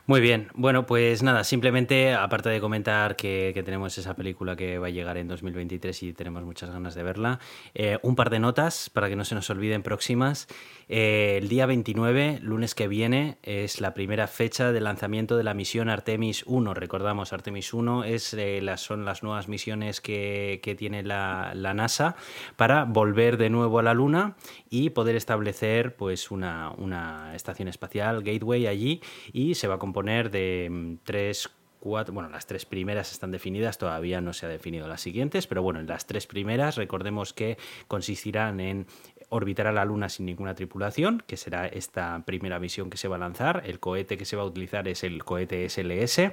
[0.08, 4.86] Muy bien, bueno, pues nada, simplemente aparte de comentar que, tenemos esa película que va
[4.86, 7.40] a llegar en 2023 y tenemos muchas ganas de verla,
[7.74, 10.46] eh, un par de notas para que no se nos olviden próximas.
[10.88, 15.54] Eh, el día 29, lunes que viene, es la primera fecha de lanzamiento de la
[15.54, 16.74] misión Artemis 1.
[16.74, 22.14] Recordamos, Artemis 1 es, eh, las, son las nuevas misiones que, tiene la, NASA
[22.54, 24.36] para volver de nuevo a la Luna
[24.70, 29.00] y poder establecer pues, una, una estación espacial, Gateway, allí
[29.32, 31.48] y se va a poner de mm, tres,
[31.80, 35.62] cuatro, bueno, las tres primeras están definidas, todavía no se ha definido las siguientes, pero
[35.62, 37.56] bueno, en las tres primeras recordemos que
[37.88, 38.86] consistirán en
[39.30, 43.16] orbitar a la Luna sin ninguna tripulación, que será esta primera misión que se va
[43.16, 43.62] a lanzar.
[43.64, 46.32] El cohete que se va a utilizar es el cohete SLS,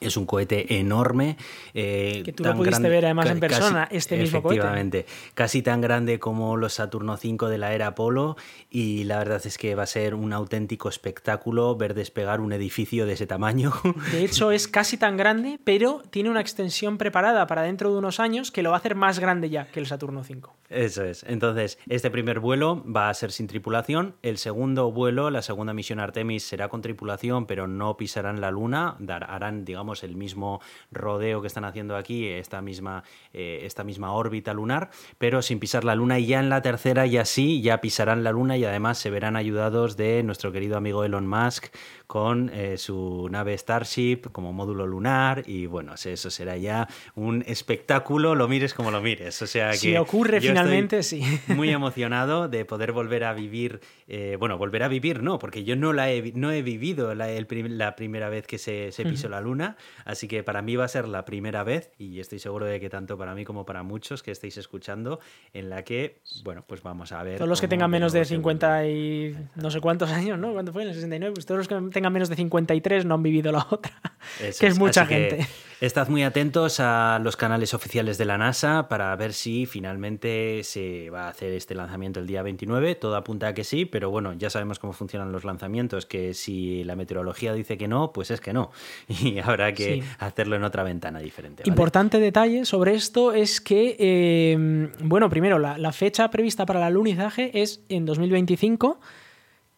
[0.00, 1.36] es un cohete enorme.
[1.74, 4.58] Eh, que tú lo pudiste ver además en persona, este mismo cohete.
[4.58, 8.36] Efectivamente, casi tan grande como los Saturno V de la era Apolo
[8.70, 13.06] y la verdad es que va a ser un auténtico espectáculo ver despegar un edificio
[13.06, 13.72] de ese tamaño.
[14.12, 18.20] De hecho, es casi tan grande, pero tiene una extensión preparada para dentro de unos
[18.20, 20.40] años que lo va a hacer más grande ya que el Saturno V.
[20.68, 21.24] Eso es.
[21.26, 24.16] Entonces, este primer vuelo va a ser sin tripulación.
[24.22, 28.96] El segundo vuelo, la segunda misión Artemis, será con tripulación, pero no pisarán la Luna,
[29.26, 30.60] harán, digamos, digamos, el mismo
[30.90, 35.84] rodeo que están haciendo aquí, esta misma, eh, esta misma órbita lunar, pero sin pisar
[35.84, 36.18] la Luna.
[36.18, 39.36] Y ya en la tercera, ya sí, ya pisarán la Luna y además se verán
[39.36, 41.66] ayudados de nuestro querido amigo Elon Musk
[42.08, 45.44] con eh, su nave Starship como módulo lunar.
[45.46, 49.40] Y bueno, eso será ya un espectáculo, lo mires como lo mires.
[49.42, 49.76] O sea que.
[49.76, 51.22] Si ocurre finalmente, sí.
[51.48, 53.80] Muy emocionado de poder volver a vivir.
[54.08, 57.28] Eh, bueno, volver a vivir no, porque yo no, la he, no he vivido la,
[57.28, 59.76] la primera vez que se, se pisó la Luna.
[60.06, 62.88] Así que para mí va a ser la primera vez, y estoy seguro de que
[62.88, 65.20] tanto para mí como para muchos que estéis escuchando,
[65.52, 67.36] en la que, bueno, pues vamos a ver.
[67.36, 70.54] Todos los que tengan menos de 50 y no sé cuántos años, ¿no?
[70.54, 70.84] ¿Cuánto fue?
[70.84, 71.34] En el 69.
[71.34, 73.92] Pues todos los que tengan menos de 53 no han vivido la otra,
[74.38, 75.48] que es mucha gente.
[75.80, 81.10] Estad muy atentos a los canales oficiales de la NASA para ver si finalmente se
[81.10, 82.96] va a hacer este lanzamiento el día 29.
[82.96, 86.84] Todo apunta a que sí, pero bueno, ya sabemos cómo funcionan los lanzamientos, que si
[86.84, 88.70] la meteorología dice que no, pues es que no.
[89.08, 91.64] Y habrá que hacerlo en otra ventana diferente.
[91.66, 96.86] Importante detalle sobre esto es que, eh, bueno, primero, la, la fecha prevista para el
[96.86, 99.00] alunizaje es en 2025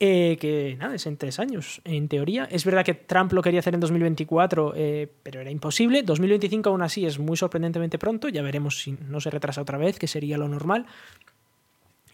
[0.02, 2.48] eh, que nada, es en tres años, en teoría.
[2.50, 6.02] Es verdad que Trump lo quería hacer en 2024, eh, pero era imposible.
[6.02, 9.98] 2025 aún así es muy sorprendentemente pronto, ya veremos si no se retrasa otra vez,
[9.98, 10.86] que sería lo normal.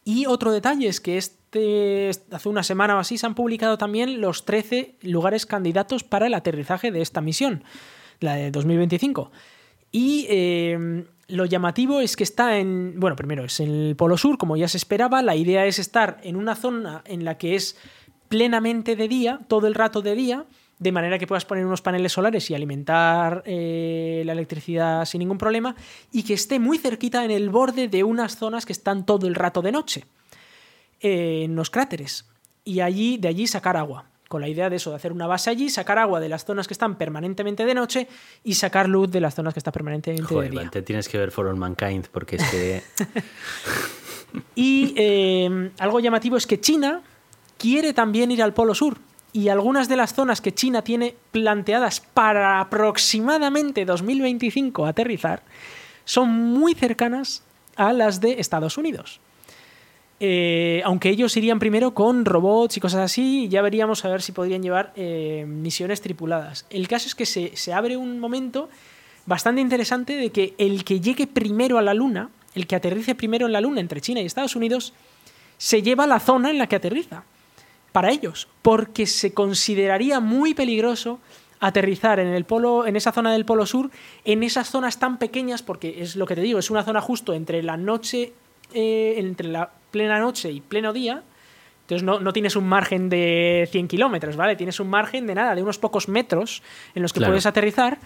[0.04, 4.20] Y otro detalle es que este, hace una semana o así se han publicado también
[4.20, 7.62] los 13 lugares candidatos para el aterrizaje de esta misión,
[8.18, 9.30] la de 2025.
[9.92, 14.38] Y eh, lo llamativo es que está en, bueno, primero es en el Polo Sur,
[14.38, 17.76] como ya se esperaba, la idea es estar en una zona en la que es
[18.28, 20.46] plenamente de día, todo el rato de día,
[20.78, 25.38] de manera que puedas poner unos paneles solares y alimentar eh, la electricidad sin ningún
[25.38, 25.74] problema,
[26.12, 29.34] y que esté muy cerquita en el borde de unas zonas que están todo el
[29.34, 30.04] rato de noche,
[31.00, 32.28] eh, en los cráteres,
[32.64, 35.50] y allí, de allí sacar agua con la idea de eso, de hacer una base
[35.50, 38.08] allí, sacar agua de las zonas que están permanentemente de noche
[38.42, 40.70] y sacar luz de las zonas que están permanentemente de día.
[40.70, 42.82] Te tienes que ver For All Mankind porque es que...
[44.54, 47.02] y eh, algo llamativo es que China
[47.58, 48.98] quiere también ir al Polo Sur.
[49.32, 55.42] Y algunas de las zonas que China tiene planteadas para aproximadamente 2025 aterrizar
[56.06, 57.42] son muy cercanas
[57.76, 59.20] a las de Estados Unidos.
[60.18, 64.32] Eh, aunque ellos irían primero con robots y cosas así, ya veríamos a ver si
[64.32, 66.64] podrían llevar eh, misiones tripuladas.
[66.70, 68.70] El caso es que se, se, abre un momento
[69.26, 73.46] bastante interesante de que el que llegue primero a la Luna, el que aterrice primero
[73.46, 74.94] en la Luna entre China y Estados Unidos,
[75.58, 77.24] se lleva la zona en la que aterriza.
[77.92, 81.18] Para ellos, porque se consideraría muy peligroso
[81.60, 83.90] aterrizar en el polo, en esa zona del polo sur,
[84.24, 87.32] en esas zonas tan pequeñas, porque es lo que te digo, es una zona justo
[87.32, 88.34] entre la noche,
[88.74, 91.22] eh, entre la plena noche y pleno día.
[91.82, 94.56] Entonces no, no tienes un margen de 100 kilómetros, ¿vale?
[94.56, 96.62] Tienes un margen de nada, de unos pocos metros
[96.94, 97.32] en los que Claro.
[97.32, 97.98] puedes aterrizar.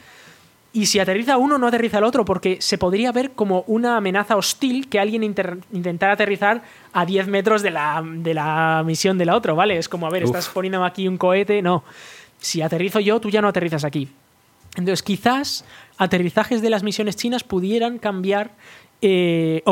[0.72, 4.36] Y si aterriza uno, no aterriza el otro, porque se podría ver como una amenaza
[4.36, 6.62] hostil que alguien intentara aterrizar
[6.92, 9.78] a 10 metros de la, de la misión de la otra, ¿vale?
[9.78, 10.28] Es como, a ver, Uf.
[10.30, 11.60] estás poniendo aquí un cohete.
[11.60, 11.82] No.
[12.38, 14.08] Si aterrizo yo, tú ya no aterrizas aquí.
[14.76, 15.64] Entonces, quizás
[15.98, 18.52] aterrizajes de las misiones chinas pudieran cambiar
[19.03, 19.62] eh,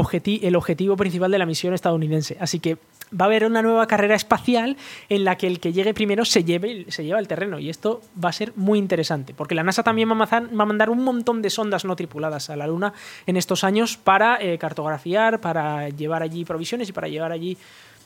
[0.42, 2.36] el objetivo principal de la misión estadounidense.
[2.40, 2.78] Así que
[3.10, 4.76] va a haber una nueva carrera espacial
[5.08, 7.58] en la que el que llegue primero se, lleve, se lleva el terreno.
[7.58, 10.62] Y esto va a ser muy interesante, porque la NASA también va a, mazar- va
[10.62, 12.92] a mandar un montón de sondas no tripuladas a la Luna
[13.26, 17.56] en estos años para eh, cartografiar, para llevar allí provisiones y para llevar allí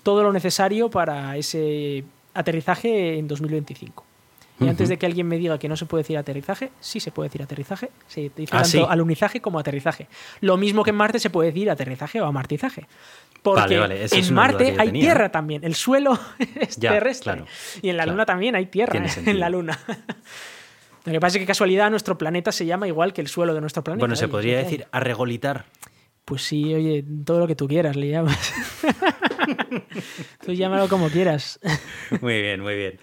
[0.05, 2.05] todo lo necesario para ese
[2.35, 4.05] aterrizaje en 2025.
[4.61, 7.11] Y antes de que alguien me diga que no se puede decir aterrizaje, sí se
[7.11, 7.91] puede decir aterrizaje.
[8.07, 8.85] Se dice Ah, tanto ¿sí?
[8.89, 10.07] alunizaje como aterrizaje.
[10.41, 12.87] Lo mismo que en Marte se puede decir aterrizaje o amartizaje.
[13.43, 15.03] Porque Vale, vale, en Marte hay tenía.
[15.03, 15.65] tierra también.
[15.65, 16.17] El suelo
[16.61, 17.25] es Ya, terrestre.
[17.33, 17.47] claro,
[17.81, 18.13] y en la claro.
[18.17, 19.03] Luna también hay tierra.
[19.27, 19.77] En la Luna.
[21.05, 23.61] Lo que pasa es que casualidad nuestro planeta se llama igual que el suelo de
[23.61, 24.03] nuestro planeta.
[24.03, 24.65] Bueno, se Oye, podría ¿qué hay?
[24.65, 25.65] decir arregolitar.
[26.25, 28.53] Pues sí, oye, todo lo que tú quieras le llamas.
[30.45, 31.61] Tú llámalo como quieras.
[32.21, 32.99] Muy bien, muy bien.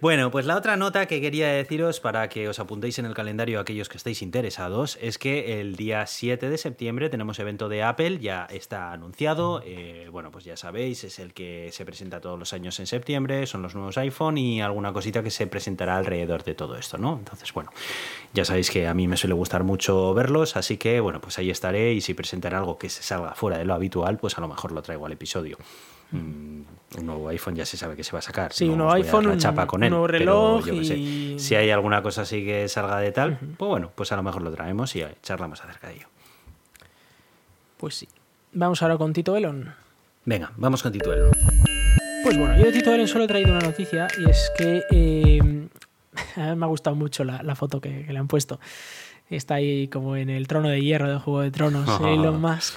[0.00, 3.60] Bueno, pues la otra nota que quería deciros para que os apuntéis en el calendario
[3.60, 8.18] aquellos que estéis interesados es que el día 7 de septiembre tenemos evento de Apple,
[8.18, 9.62] ya está anunciado.
[9.64, 13.46] eh, bueno, pues ya sabéis, es el que se presenta todos los años en septiembre,
[13.46, 17.16] son los nuevos iPhone y alguna cosita que se presentará alrededor de todo esto, ¿no?
[17.18, 17.70] Entonces, bueno,
[18.34, 21.50] ya sabéis que a mí me suele gustar mucho verlos, así que, bueno, pues ahí
[21.50, 24.48] estaré y si presentan algo que se salga fuera de lo habitual, pues a lo
[24.48, 25.58] mejor lo traigo al episodio.
[26.10, 26.62] Mm,
[26.98, 28.52] un nuevo iPhone ya se sabe que se va a sacar.
[28.52, 30.84] Sí, no un nuevo iPhone, la un- chapa con un él, nuevo pero reloj yo
[30.84, 34.22] sé, Si hay alguna cosa así que salga de tal, pues bueno, pues a lo
[34.22, 36.06] mejor lo traemos y charlamos acerca de ello.
[37.76, 38.08] Pues sí.
[38.52, 39.72] Vamos ahora con Tito Elon.
[40.24, 41.30] Venga, vamos con Tituelo.
[42.24, 45.40] Pues bueno, yo de Tito Elon solo he traído una noticia y es que eh,
[46.36, 48.58] me ha gustado mucho la, la foto que, que le han puesto.
[49.30, 52.00] Está ahí como en el trono de hierro del Juego de Tronos.
[52.00, 52.74] Elon Musk.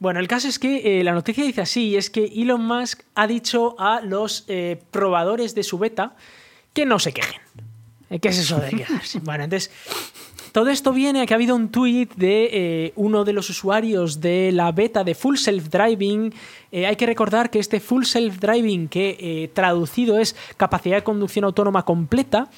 [0.00, 3.26] Bueno, el caso es que eh, la noticia dice así, es que Elon Musk ha
[3.26, 6.16] dicho a los eh, probadores de su beta
[6.72, 7.38] que no se quejen.
[8.08, 9.20] Eh, ¿Qué es eso de quejarse?
[9.22, 9.70] Bueno, entonces,
[10.52, 14.22] todo esto viene a que ha habido un tweet de eh, uno de los usuarios
[14.22, 16.32] de la beta de Full Self Driving.
[16.72, 21.84] Hay que recordar que este Full Self Driving, que traducido es capacidad de conducción autónoma
[21.84, 22.48] completa,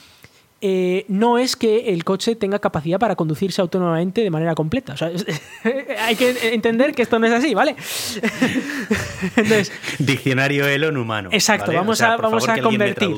[0.63, 4.95] eh, no es que el coche tenga capacidad para conducirse autónomamente de manera completa.
[4.95, 5.27] O sea, es-
[6.01, 7.75] hay que entender que esto no es así, ¿vale?
[9.37, 11.29] Entonces, Diccionario Elon humano.
[11.33, 11.79] Exacto, ¿vale?
[11.79, 13.17] vamos O sea, a, vamos a convertir.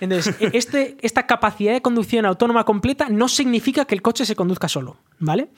[0.00, 4.68] Entonces, este, esta capacidad de conducción autónoma completa no significa que el coche se conduzca
[4.68, 5.48] solo, ¿vale?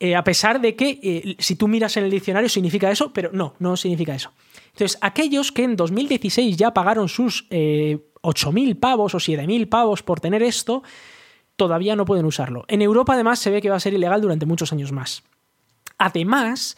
[0.00, 3.30] Eh, a pesar de que eh, si tú miras en el diccionario significa eso, pero
[3.32, 4.32] no, no significa eso.
[4.72, 10.20] Entonces, aquellos que en 2016 ya pagaron sus eh, 8.000 pavos o 7.000 pavos por
[10.20, 10.82] tener esto,
[11.56, 12.64] todavía no pueden usarlo.
[12.68, 15.22] En Europa, además, se ve que va a ser ilegal durante muchos años más.
[15.98, 16.76] Además,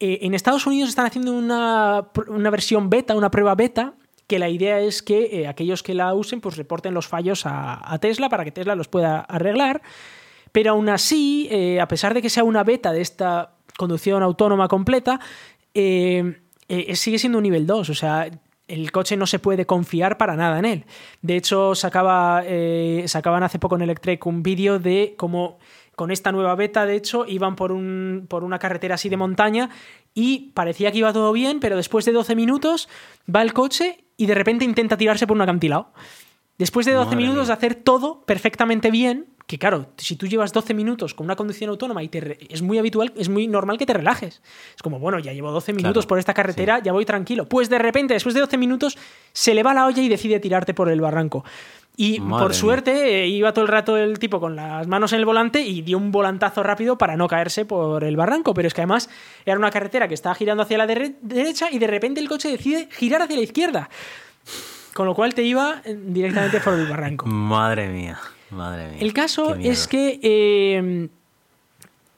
[0.00, 3.94] eh, en Estados Unidos están haciendo una, una versión beta, una prueba beta,
[4.26, 7.98] que la idea es que eh, aquellos que la usen pues reporten los fallos a,
[8.00, 9.82] Tesla para que Tesla los pueda arreglar.
[10.52, 14.68] Pero aún así, eh, a pesar de que sea una beta de esta conducción autónoma
[14.68, 15.20] completa,
[15.74, 17.90] sigue siendo un nivel 2.
[17.90, 18.30] O sea,
[18.68, 20.84] el coche no se puede confiar para nada en él.
[21.22, 25.58] De hecho, sacaba, eh, sacaban hace poco en Electrek un vídeo de cómo
[25.94, 29.70] con esta nueva beta, de hecho, iban por, un, por una carretera así de montaña
[30.12, 32.88] y parecía que iba todo bien, pero después de 12 minutos
[33.32, 35.92] va el coche y de repente intenta tirarse por un acantilado.
[36.58, 40.52] Después de 12 Madre minutos de hacer todo perfectamente bien, que claro, si tú llevas
[40.52, 43.76] 12 minutos con una conducción autónoma y te re- es muy habitual, es muy normal
[43.76, 44.40] que te relajes.
[44.74, 47.44] Es como, bueno, ya llevo 12 minutos Claro, por esta carretera, ya voy tranquilo.
[47.46, 48.96] Pues de repente, después de 12 minutos,
[49.32, 51.44] se le va la olla y decide tirarte por el barranco.
[51.96, 55.20] Y Madre por suerte eh, iba todo el rato el tipo con las manos en
[55.20, 58.52] el volante y dio un volantazo rápido para no caerse por el barranco.
[58.54, 59.08] Pero es que además
[59.46, 62.48] era una carretera que estaba girando hacia la dere- derecha y de repente el coche
[62.48, 63.90] decide girar hacia la izquierda.
[64.94, 67.26] Con lo cual te iba eh, directamente por el barranco.
[67.26, 68.18] Madre mía,
[68.50, 68.98] madre mía.
[69.00, 71.08] El caso es que eh,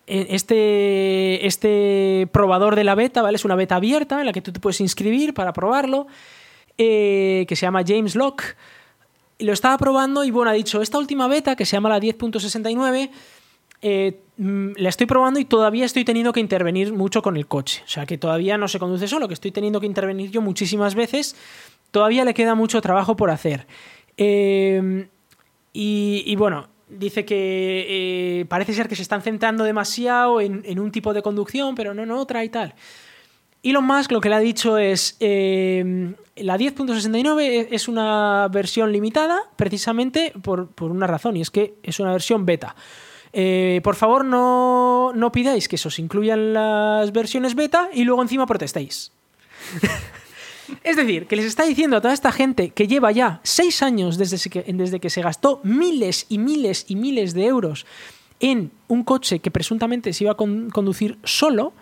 [0.06, 3.36] este, este probador de la beta, ¿vale?
[3.36, 6.06] Es una beta abierta en la que tú te puedes inscribir para probarlo,
[6.78, 8.56] eh, que se llama James Locke.
[9.38, 13.10] Lo estaba probando y bueno, ha dicho, esta última beta, que se llama la 10.69,
[13.82, 17.82] eh, mm, la estoy probando y todavía estoy teniendo que intervenir mucho con el coche.
[17.84, 20.94] O sea, que todavía no se conduce solo, que estoy teniendo que intervenir yo muchísimas
[20.94, 21.36] veces.
[21.90, 23.66] Todavía le queda mucho trabajo por hacer.
[24.16, 25.08] Eh,
[25.78, 27.86] y, bueno, dice que
[28.40, 32.02] eh, parece ser que se están centrando demasiado en, un tipo de conducción, pero no
[32.02, 32.74] en otra y tal.
[33.62, 39.42] Elon Musk lo que le ha dicho es, eh, la 10.69 es una versión limitada
[39.56, 42.74] precisamente por, por una razón, y es que es una versión beta.
[43.34, 48.22] Eh, por favor, no, no pidáis que se os incluyan las versiones beta y luego
[48.22, 49.12] encima protestéis.
[50.82, 54.18] Es decir, que les está diciendo a toda esta gente que lleva ya seis años
[54.18, 57.86] desde que, desde que se gastó miles y miles y miles de euros
[58.40, 61.72] en un coche que presuntamente se iba a con- conducir solo,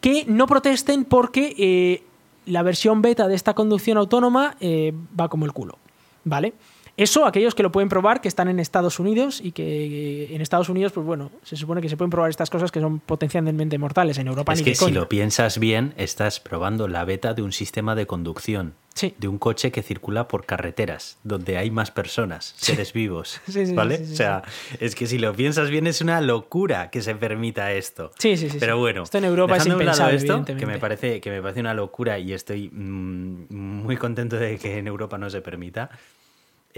[0.00, 2.02] que no protesten porque eh,
[2.46, 5.78] la versión beta de esta conducción autónoma eh, va como el culo.
[6.24, 6.52] ¿Vale?
[6.98, 10.42] Eso, aquellos que lo pueden probar, que están en Estados Unidos y que eh, en
[10.42, 13.78] Estados Unidos, pues bueno, se supone que se pueden probar estas cosas que son potencialmente
[13.78, 14.18] mortales.
[14.18, 14.94] En Europa Es ni que si coña.
[14.96, 18.74] lo piensas bien, estás probando la beta de un sistema de conducción.
[18.94, 19.14] Sí.
[19.16, 23.40] De un coche que circula por carreteras, donde hay más personas, seres vivos.
[23.48, 23.98] Sí, sí, ¿Vale?
[23.98, 24.42] sí, sí, o sea,
[24.80, 28.10] es que si lo piensas bien, es una locura que se permita esto.
[28.18, 31.30] Sí, sí, sí, Pero bueno, Esto en Europa es impensable, esto, que me parece que
[31.30, 35.42] me parece una locura y estoy mm, muy contento de que en Europa no se
[35.42, 35.90] permita.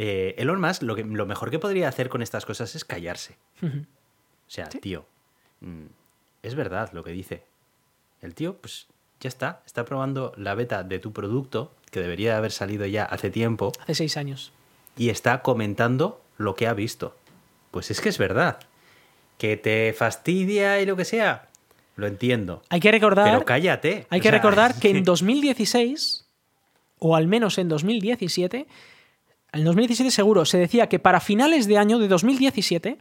[0.02, 3.36] Eh, Elon Musk, lo, que, lo mejor que podría hacer con estas cosas es callarse.
[3.62, 3.68] O
[4.48, 5.04] sea, tío,
[5.60, 5.84] mm,
[6.42, 7.42] es verdad lo que dice.
[8.22, 8.86] El tío, pues
[9.20, 13.28] ya está, está probando la beta de tu producto, que debería haber salido ya hace
[13.28, 14.52] tiempo, Hace seis años.
[14.96, 17.14] y está comentando lo que ha visto.
[17.70, 18.58] Pues es que es verdad.
[19.36, 21.48] Que te fastidia y lo que sea,
[21.96, 22.62] lo entiendo.
[22.70, 24.06] Hay que recordar, Pero cállate.
[24.08, 26.24] hay O que sea, recordar que en 2016,
[27.00, 28.66] o al menos en 2017,
[29.52, 32.98] en 2017 seguro, se decía que para finales de año de 2017,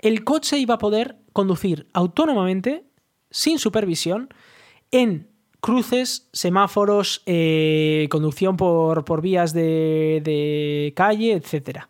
[0.00, 2.84] el coche iba a poder conducir autónomamente,
[3.30, 4.28] sin supervisión,
[4.90, 5.28] en
[5.60, 11.88] cruces, semáforos, eh, conducción por, por vías de, de calle, etcétera.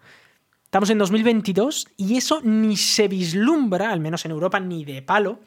[0.64, 5.40] Estamos en 2022 y eso ni se vislumbra, al menos en Europa, ni de palo.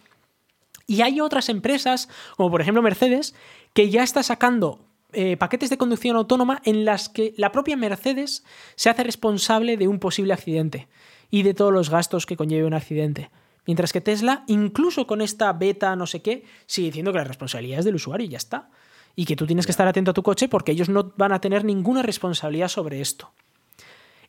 [0.87, 3.35] Y hay otras empresas, como por ejemplo Mercedes,
[3.73, 8.43] que ya está sacando eh, paquetes de conducción autónoma en las que la propia Mercedes
[8.75, 10.87] se hace responsable de un posible accidente
[11.29, 13.29] y de todos los gastos que conlleve un accidente.
[13.65, 17.79] Mientras que Tesla, incluso con esta beta no sé qué, sigue diciendo que la responsabilidad
[17.79, 18.69] es del usuario y ya está.
[19.15, 21.41] Y que tú tienes que estar atento a tu coche porque ellos no van a
[21.41, 23.31] tener ninguna responsabilidad sobre esto.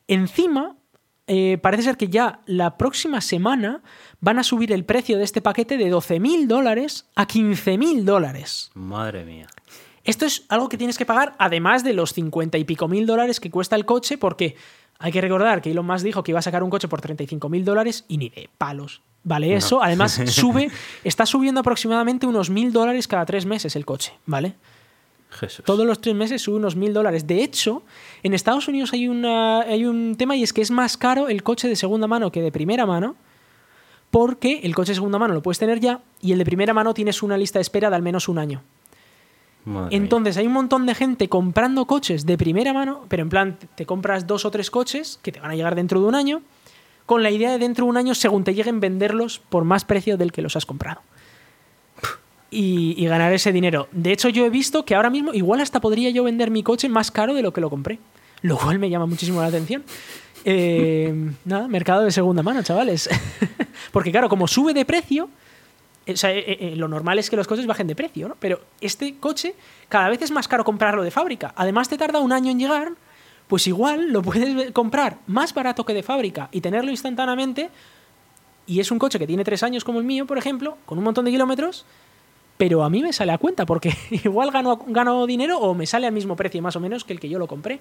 [0.07, 0.75] Encima,
[1.25, 3.81] eh, parece ser que ya la próxima semana
[4.19, 8.71] van a subir el precio de este paquete de 12.000 dólares a 15.000 dólares.
[8.73, 9.47] Madre mía.
[10.03, 13.39] Esto es algo que tienes que pagar además de los 50 y pico mil dólares
[13.39, 14.55] que cuesta el coche porque
[14.99, 17.49] hay que recordar que Elon Musk dijo que iba a sacar un coche por 35
[17.49, 19.01] mil dólares y ni de palos.
[19.23, 19.81] Vale, eso.
[19.81, 20.69] Además, sube,
[21.03, 24.55] está subiendo aproximadamente unos mil dólares cada tres meses el coche, ¿vale?
[25.29, 25.65] Jesús.
[25.65, 27.25] Todos los tres meses sube unos mil dólares.
[27.25, 27.83] De hecho,
[28.21, 31.41] en Estados Unidos hay, una, hay un tema y es que es más caro el
[31.41, 33.15] coche de segunda mano que de primera mano,
[34.11, 36.93] porque el coche de segunda mano lo puedes tener ya y el de primera mano
[36.93, 38.63] tienes una lista de espera de al menos un año.
[39.65, 39.97] Madre mía.
[40.03, 43.67] Entonces hay un montón de gente comprando coches de primera mano, pero en plan te-
[43.67, 46.41] te compras dos o tres coches que te van a llegar dentro de un año,
[47.05, 50.17] con la idea de dentro de un año, según te lleguen, venderlos por más precio
[50.17, 51.01] del que los has comprado.
[52.51, 53.87] Y, y ganar ese dinero.
[53.91, 56.87] De hecho, yo he visto que ahora mismo, igual hasta podría yo vender mi coche
[56.87, 57.97] más caro de lo que lo compré.
[58.43, 59.83] Lo cual me llama muchísimo la atención.
[60.45, 63.09] Eh, nada, mercado de segunda mano, chavales.
[63.91, 65.29] Porque claro, como sube de precio,
[66.15, 68.35] sea, eh, eh, lo normal es que los coches bajen de precio, ¿no?
[68.39, 69.55] Pero este coche
[69.89, 71.53] cada vez es más caro comprarlo de fábrica.
[71.55, 72.93] Además te tarda un año en llegar,
[73.47, 77.69] pues igual lo puedes comprar más barato que de fábrica y tenerlo instantáneamente.
[78.65, 81.03] Y es un coche que tiene tres años como el mío, por ejemplo, con un
[81.03, 81.85] montón de kilómetros,
[82.57, 86.07] pero a mí me sale a cuenta porque igual gano, gano dinero o me sale
[86.07, 87.79] al mismo precio más o menos que el que yo lo compré.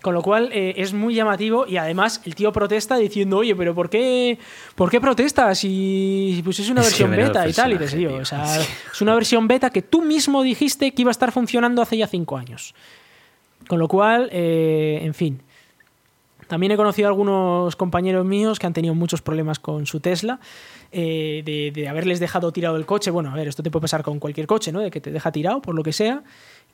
[0.00, 3.74] Con lo cual eh, es muy llamativo y además el tío protesta diciendo, oye, pero
[3.74, 4.38] ¿por qué,
[4.76, 5.58] ¿por qué protestas?
[5.58, 7.72] Si pues es una versión beta y tal.
[7.72, 8.14] Y tío, tío.
[8.16, 11.82] o sea, es una versión beta que tú mismo dijiste que iba a estar funcionando
[11.82, 12.74] hace ya cinco años.
[13.66, 15.42] Con lo cual, eh, en fin.
[16.46, 20.40] También he conocido a algunos compañeros míos que han tenido muchos problemas con su Tesla,
[20.92, 23.10] eh, de, de haberles dejado tirado el coche.
[23.10, 24.80] Bueno, a ver, esto te puede pasar con cualquier coche, ¿no?
[24.80, 26.22] De que te deja tirado por lo que sea.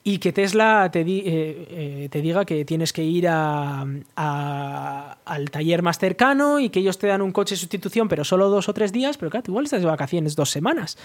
[0.06, 3.86] Y que Tesla te, di- eh, eh, te diga que tienes que ir a-
[4.16, 8.22] a- al taller más cercano y que ellos te dan un coche de sustitución, pero
[8.24, 10.98] solo dos o tres días, pero claro, tú igual estás de vacaciones dos semanas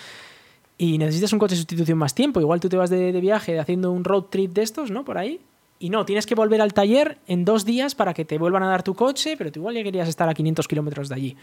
[0.78, 2.40] y necesitas un coche de sustitución más tiempo.
[2.42, 5.06] Igual tú te vas de, de viaje haciendo un road trip de estos, ¿no?
[5.06, 5.40] Por ahí.
[5.82, 8.68] Y no, tienes que volver al taller en dos días para que te vuelvan a
[8.68, 11.38] dar tu coche, pero tú igual ya querías estar a 500 kilómetros de allí.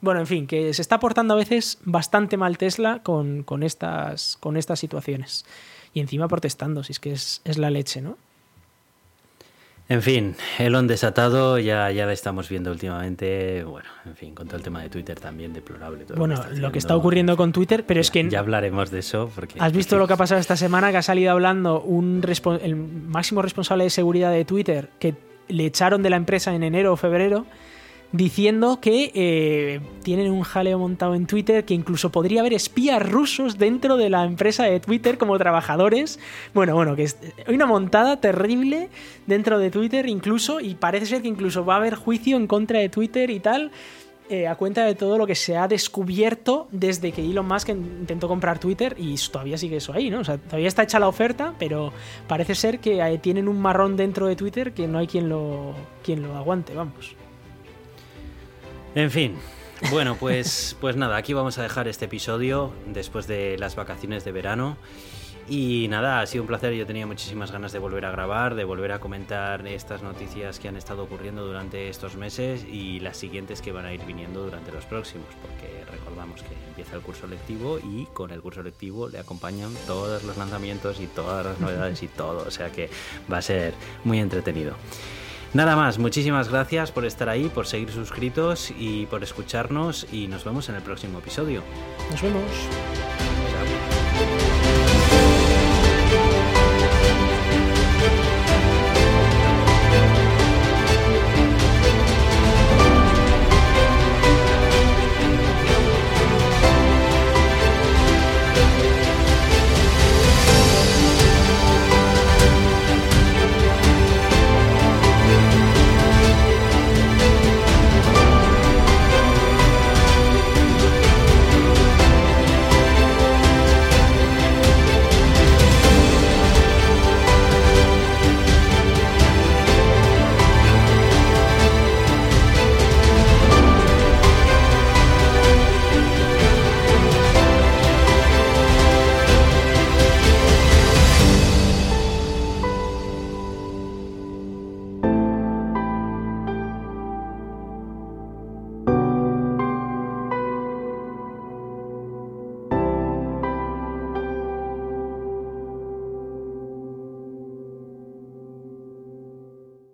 [0.00, 4.38] Bueno, en fin, que se está portando a veces bastante mal Tesla con, con estas,
[4.40, 5.44] con estas situaciones.
[5.94, 8.16] Y encima protestando, si es que es, es la leche, ¿no?
[9.88, 13.62] En fin, Elon desatado ya, ya la estamos viendo últimamente.
[13.64, 16.04] Bueno, en fin, con todo el tema de Twitter también deplorable.
[16.04, 18.26] todo Bueno, está lo que está ocurriendo con Twitter, pero es que...
[18.28, 19.30] Ya hablaremos de eso.
[19.34, 20.90] Porque, ¿Has visto lo que ha pasado esta semana?
[20.92, 22.24] Que ha salido hablando un
[22.62, 25.14] el máximo responsable de seguridad de Twitter, que
[25.48, 27.44] le echaron de la empresa en enero o febrero,
[28.12, 33.58] diciendo que eh, tienen un jaleo montado en Twitter, que incluso podría haber espías rusos
[33.58, 36.18] dentro de la empresa de Twitter como trabajadores.
[36.54, 37.08] Bueno, bueno, que
[37.46, 38.90] hay una montada terrible
[39.26, 42.78] dentro de Twitter incluso, y parece ser que incluso va a haber juicio en contra
[42.78, 43.70] de Twitter y tal
[44.28, 48.28] eh, a cuenta de todo lo que se ha descubierto desde que Elon Musk intentó
[48.28, 50.20] comprar Twitter y todavía sigue eso ahí, ¿no?
[50.20, 51.92] O sea, todavía está hecha la oferta, pero
[52.28, 55.74] parece ser que eh, tienen un marrón dentro de Twitter que no hay quien lo,
[56.02, 57.14] quien lo aguante, vamos.
[58.94, 59.36] En fin.
[59.90, 64.32] Bueno, pues, pues nada, aquí vamos a dejar este episodio después de las vacaciones de
[64.32, 64.76] verano.
[65.48, 66.72] Y nada, ha sido un placer.
[66.74, 70.68] Yo tenía muchísimas ganas de volver a grabar, de volver a comentar estas noticias que
[70.68, 74.70] han estado ocurriendo durante estos meses y las siguientes que van a ir viniendo durante
[74.70, 79.18] los próximos, porque recordamos que empieza el curso lectivo y con el curso lectivo le
[79.18, 82.46] acompañan todos los lanzamientos y todas las novedades y todo.
[82.46, 82.88] O sea que
[83.30, 83.74] va a ser
[84.04, 84.76] muy entretenido.
[85.54, 90.44] Nada más, muchísimas gracias por estar ahí, por seguir suscritos y por escucharnos y nos
[90.44, 91.62] vemos en el próximo episodio.
[92.10, 93.31] Nos vemos.